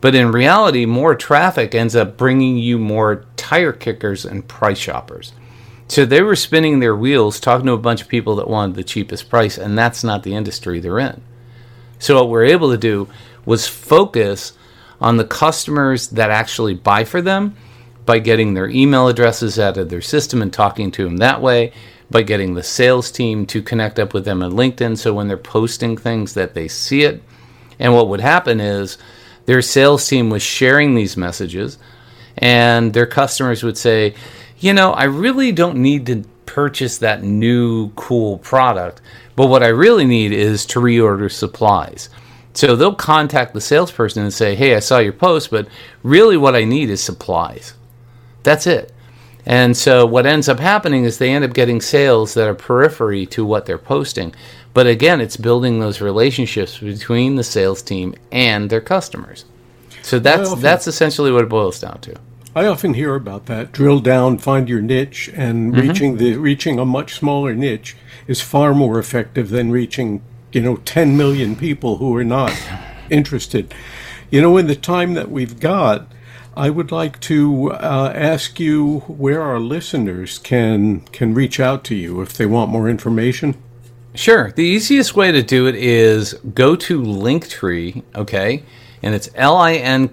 But 0.02 0.16
in 0.16 0.32
reality, 0.32 0.86
more 0.86 1.16
traffic 1.16 1.76
ends 1.76 1.96
up 1.96 2.18
bringing 2.18 2.58
you 2.58 2.80
more 2.80 3.26
tire 3.38 3.72
kickers 3.72 4.26
and 4.26 4.48
price 4.48 4.80
shoppers. 4.80 5.34
So 5.88 6.06
they 6.06 6.24
were 6.24 6.36
spinning 6.36 6.80
their 6.80 6.96
wheels 6.96 7.40
talking 7.40 7.68
to 7.68 7.74
a 7.74 7.78
bunch 7.78 8.02
of 8.02 8.08
people 8.08 8.36
that 8.38 8.50
wanted 8.50 8.76
the 8.76 8.84
cheapest 8.84 9.30
price, 9.30 9.58
and 9.58 9.78
that's 9.78 10.04
not 10.04 10.24
the 10.24 10.34
industry 10.34 10.80
they're 10.80 11.00
in. 11.00 11.22
So 12.00 12.16
what 12.16 12.30
we're 12.30 12.46
able 12.46 12.72
to 12.72 12.78
do 12.78 13.08
was 13.46 13.68
focus 13.68 14.54
on 15.02 15.18
the 15.18 15.26
customers 15.26 16.08
that 16.10 16.30
actually 16.30 16.74
buy 16.74 17.04
for 17.04 17.22
them 17.22 17.56
by 18.06 18.20
getting 18.20 18.54
their 18.54 18.70
email 18.70 19.08
addresses 19.08 19.58
out 19.60 19.78
of 19.78 19.90
their 19.90 20.02
system 20.02 20.42
and 20.42 20.54
talking 20.54 20.92
to 20.92 21.04
them 21.04 21.18
that 21.18 21.42
way, 21.42 21.72
by 22.10 22.22
getting 22.22 22.54
the 22.54 22.64
sales 22.64 23.10
team 23.12 23.46
to 23.48 23.62
connect 23.62 23.98
up 24.00 24.14
with 24.14 24.26
them 24.26 24.44
on 24.44 24.52
LinkedIn 24.52 24.98
so 24.98 25.14
when 25.14 25.28
they're 25.28 25.38
posting 25.38 25.98
things 25.98 26.36
that 26.36 26.54
they 26.54 26.68
see 26.68 27.02
it. 27.02 27.24
And 27.80 27.94
what 27.94 28.10
would 28.10 28.22
happen 28.22 28.60
is 28.60 28.98
their 29.48 29.62
sales 29.62 30.08
team 30.08 30.30
was 30.30 30.44
sharing 30.44 30.94
these 30.94 31.18
messages 31.18 31.78
and 32.38 32.94
their 32.94 33.06
customers 33.06 33.64
would 33.64 33.78
say, 33.78 34.14
"You 34.60 34.74
know, 34.74 34.92
I 34.92 35.06
really 35.06 35.52
don't 35.52 35.78
need 35.78 36.06
to 36.08 36.24
purchase 36.46 37.00
that 37.00 37.24
new 37.24 37.90
cool 37.96 38.38
product, 38.38 39.02
but 39.36 39.48
what 39.48 39.64
I 39.64 39.68
really 39.68 40.06
need 40.06 40.32
is 40.32 40.66
to 40.68 40.80
reorder 40.80 41.32
supplies." 41.32 42.10
So 42.56 42.76
they'll 42.76 42.96
contact 42.96 43.54
the 43.54 43.62
salesperson 43.62 44.24
and 44.24 44.34
say, 44.34 44.56
Hey, 44.56 44.76
I 44.76 44.80
saw 44.80 44.98
your 45.00 45.14
post, 45.14 45.52
but 45.52 45.68
really 46.04 46.38
what 46.38 46.56
I 46.56 46.64
need 46.64 46.90
is 46.90 47.04
supplies. 47.04 47.76
That's 48.44 48.66
it. 48.66 48.92
And 49.46 49.78
so 49.78 50.06
what 50.06 50.26
ends 50.26 50.50
up 50.50 50.60
happening 50.60 51.04
is 51.04 51.18
they 51.18 51.32
end 51.32 51.46
up 51.46 51.54
getting 51.54 51.80
sales 51.80 52.34
that 52.34 52.48
are 52.48 52.56
periphery 52.56 53.26
to 53.28 53.46
what 53.46 53.66
they're 53.66 53.78
posting. 53.78 54.34
But 54.74 54.88
again, 54.88 55.22
it's 55.22 55.38
building 55.38 55.80
those 55.80 56.02
relationships 56.02 56.80
between 56.80 57.36
the 57.36 57.44
sales 57.44 57.82
team 57.82 58.16
and 58.32 58.70
their 58.70 58.82
customers. 58.82 59.46
So 60.02 60.20
that's 60.20 60.50
often, 60.50 60.62
that's 60.62 60.88
essentially 60.88 61.32
what 61.32 61.44
it 61.44 61.50
boils 61.50 61.80
down 61.80 62.00
to. 62.02 62.16
I 62.56 62.66
often 62.66 62.94
hear 62.94 63.16
about 63.16 63.46
that. 63.48 63.72
Drill 63.72 64.00
down, 64.00 64.38
find 64.38 64.68
your 64.70 64.82
niche, 64.82 65.30
and 65.36 65.74
mm-hmm. 65.74 65.88
reaching 65.88 66.18
the 66.18 66.38
reaching 66.38 66.80
a 66.80 66.86
much 66.86 67.16
smaller 67.16 67.54
niche 67.54 67.96
is 68.28 68.42
far 68.42 68.74
more 68.74 68.98
effective 68.98 69.50
than 69.50 69.72
reaching 69.72 70.22
you 70.56 70.62
know, 70.62 70.78
10 70.78 71.18
million 71.18 71.58
people 71.58 71.98
who 71.98 72.16
are 72.16 72.24
not 72.24 72.58
interested. 73.10 73.76
You 74.32 74.42
know, 74.42 74.56
in 74.56 74.68
the 74.68 74.76
time 74.76 75.14
that 75.16 75.30
we've 75.30 75.60
got, 75.60 76.08
I 76.56 76.70
would 76.70 76.94
like 76.94 77.20
to 77.22 77.74
uh, 77.74 78.14
ask 78.16 78.58
you 78.58 79.00
where 79.08 79.42
our 79.42 79.60
listeners 79.60 80.40
can 80.40 81.02
can 81.12 81.34
reach 81.34 81.60
out 81.60 81.84
to 81.86 81.96
you 81.96 82.22
if 82.22 82.32
they 82.32 82.46
want 82.46 82.72
more 82.72 82.88
information. 82.88 83.62
Sure. 84.14 84.52
The 84.52 84.64
easiest 84.64 85.14
way 85.18 85.34
to 85.34 85.44
do 85.44 85.68
it 85.68 85.76
is 85.76 86.36
go 86.54 86.78
to 86.78 87.02
Linktree, 87.02 88.02
okay? 88.16 88.64
And 89.04 89.14
it's 89.14 89.30
L-I-N-K-T-R 89.36 90.08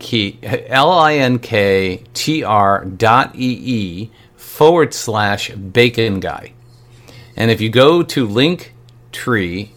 dot 2.85 3.37
E-E 3.37 4.11
forward 4.35 4.92
slash 4.92 5.50
bacon 5.52 6.18
guy. 6.18 6.52
And 7.37 7.52
if 7.52 7.61
you 7.61 7.70
go 7.70 8.02
to 8.02 8.26
Linktree 8.26 9.68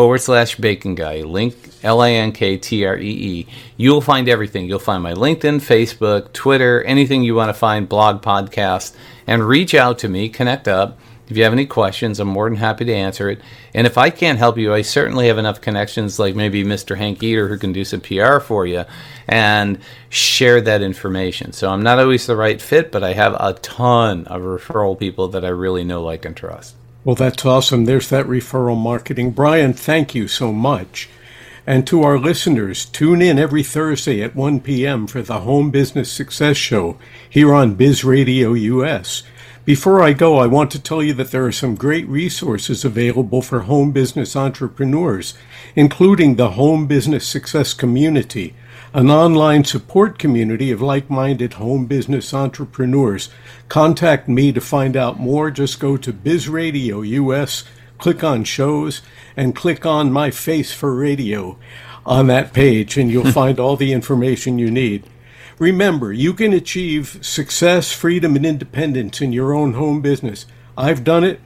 forward 0.00 0.16
slash 0.16 0.56
bacon 0.56 0.94
guy, 0.94 1.20
link 1.20 1.54
L 1.82 2.00
I 2.00 2.12
N 2.12 2.32
K 2.32 2.56
T 2.56 2.86
R 2.86 2.96
E 2.96 3.02
E. 3.06 3.46
You'll 3.76 4.00
find 4.00 4.30
everything. 4.30 4.64
You'll 4.64 4.78
find 4.78 5.02
my 5.02 5.12
LinkedIn, 5.12 5.60
Facebook, 5.60 6.32
Twitter, 6.32 6.82
anything 6.84 7.22
you 7.22 7.34
want 7.34 7.50
to 7.50 7.52
find, 7.52 7.86
blog, 7.86 8.22
podcast, 8.22 8.96
and 9.26 9.46
reach 9.46 9.74
out 9.74 9.98
to 9.98 10.08
me, 10.08 10.30
connect 10.30 10.68
up. 10.68 10.98
If 11.28 11.36
you 11.36 11.42
have 11.42 11.52
any 11.52 11.66
questions, 11.66 12.18
I'm 12.18 12.28
more 12.28 12.48
than 12.48 12.56
happy 12.56 12.86
to 12.86 12.94
answer 12.94 13.28
it. 13.28 13.42
And 13.74 13.86
if 13.86 13.98
I 13.98 14.08
can't 14.08 14.38
help 14.38 14.56
you, 14.56 14.72
I 14.72 14.80
certainly 14.80 15.26
have 15.26 15.36
enough 15.36 15.60
connections 15.60 16.18
like 16.18 16.34
maybe 16.34 16.64
Mr. 16.64 16.96
Hank 16.96 17.22
Eater 17.22 17.48
who 17.48 17.58
can 17.58 17.74
do 17.74 17.84
some 17.84 18.00
PR 18.00 18.38
for 18.38 18.66
you 18.66 18.86
and 19.28 19.80
share 20.08 20.62
that 20.62 20.80
information. 20.80 21.52
So 21.52 21.68
I'm 21.68 21.82
not 21.82 21.98
always 21.98 22.24
the 22.24 22.36
right 22.36 22.60
fit, 22.60 22.90
but 22.90 23.04
I 23.04 23.12
have 23.12 23.34
a 23.38 23.52
ton 23.52 24.26
of 24.28 24.40
referral 24.40 24.98
people 24.98 25.28
that 25.28 25.44
I 25.44 25.48
really 25.48 25.84
know, 25.84 26.02
like, 26.02 26.24
and 26.24 26.34
trust. 26.34 26.74
Well, 27.02 27.16
that's 27.16 27.46
awesome. 27.46 27.86
There's 27.86 28.10
that 28.10 28.26
referral 28.26 28.78
marketing. 28.78 29.30
Brian, 29.30 29.72
thank 29.72 30.14
you 30.14 30.28
so 30.28 30.52
much. 30.52 31.08
And 31.66 31.86
to 31.86 32.02
our 32.02 32.18
listeners, 32.18 32.84
tune 32.84 33.22
in 33.22 33.38
every 33.38 33.62
Thursday 33.62 34.22
at 34.22 34.36
1 34.36 34.60
p.m. 34.60 35.06
for 35.06 35.22
the 35.22 35.40
Home 35.40 35.70
Business 35.70 36.12
Success 36.12 36.58
Show 36.58 36.98
here 37.28 37.54
on 37.54 37.74
Biz 37.74 38.04
Radio 38.04 38.52
US. 38.52 39.22
Before 39.64 40.02
I 40.02 40.12
go, 40.12 40.36
I 40.36 40.46
want 40.46 40.70
to 40.72 40.82
tell 40.82 41.02
you 41.02 41.14
that 41.14 41.30
there 41.30 41.46
are 41.46 41.52
some 41.52 41.74
great 41.74 42.08
resources 42.08 42.84
available 42.84 43.40
for 43.40 43.60
home 43.60 43.92
business 43.92 44.34
entrepreneurs, 44.34 45.34
including 45.76 46.36
the 46.36 46.50
Home 46.50 46.86
Business 46.86 47.26
Success 47.26 47.72
Community, 47.72 48.54
an 48.92 49.08
online 49.08 49.62
support 49.62 50.18
community 50.18 50.72
of 50.72 50.82
like 50.82 51.08
minded 51.08 51.54
home 51.54 51.86
business 51.86 52.34
entrepreneurs. 52.34 53.28
Contact 53.68 54.28
me 54.28 54.50
to 54.50 54.60
find 54.60 54.96
out 54.96 55.20
more. 55.20 55.48
Just 55.50 55.78
go 55.78 55.96
to 55.96 56.12
Biz 56.12 56.48
Radio 56.48 57.00
US, 57.00 57.62
click 57.98 58.24
on 58.24 58.42
shows, 58.42 59.00
and 59.36 59.54
click 59.54 59.86
on 59.86 60.10
my 60.10 60.32
face 60.32 60.72
for 60.72 60.92
radio 60.92 61.56
on 62.04 62.26
that 62.26 62.52
page, 62.52 62.98
and 62.98 63.12
you'll 63.12 63.30
find 63.32 63.60
all 63.60 63.76
the 63.76 63.92
information 63.92 64.58
you 64.58 64.72
need. 64.72 65.04
Remember, 65.60 66.12
you 66.12 66.34
can 66.34 66.52
achieve 66.52 67.18
success, 67.20 67.92
freedom, 67.92 68.34
and 68.34 68.44
independence 68.44 69.20
in 69.20 69.32
your 69.32 69.54
own 69.54 69.74
home 69.74 70.00
business. 70.00 70.46
I've 70.76 71.04
done 71.04 71.22
it. 71.22 71.40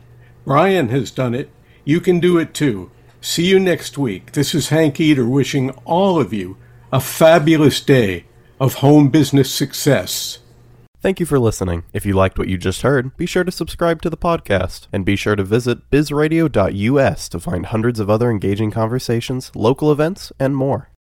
Brian 0.46 0.88
has 0.88 1.10
done 1.10 1.34
it. 1.34 1.50
You 1.84 2.00
can 2.00 2.20
do 2.20 2.38
it 2.38 2.54
too. 2.54 2.90
See 3.20 3.46
you 3.46 3.58
next 3.58 3.98
week. 3.98 4.32
This 4.32 4.54
is 4.54 4.70
Hank 4.70 4.98
Eater 4.98 5.26
wishing 5.26 5.70
all 5.84 6.18
of 6.18 6.32
you 6.32 6.56
a 6.94 7.00
fabulous 7.00 7.80
day 7.80 8.24
of 8.60 8.74
home 8.74 9.08
business 9.08 9.52
success. 9.52 10.38
Thank 11.00 11.18
you 11.18 11.26
for 11.26 11.40
listening. 11.40 11.82
If 11.92 12.06
you 12.06 12.14
liked 12.14 12.38
what 12.38 12.46
you 12.46 12.56
just 12.56 12.82
heard, 12.82 13.16
be 13.16 13.26
sure 13.26 13.42
to 13.42 13.50
subscribe 13.50 14.00
to 14.02 14.10
the 14.10 14.16
podcast 14.16 14.86
and 14.92 15.04
be 15.04 15.16
sure 15.16 15.34
to 15.34 15.42
visit 15.42 15.90
bizradio.us 15.90 17.28
to 17.30 17.40
find 17.40 17.66
hundreds 17.66 17.98
of 17.98 18.08
other 18.08 18.30
engaging 18.30 18.70
conversations, 18.70 19.50
local 19.56 19.90
events, 19.90 20.30
and 20.38 20.54
more. 20.54 20.88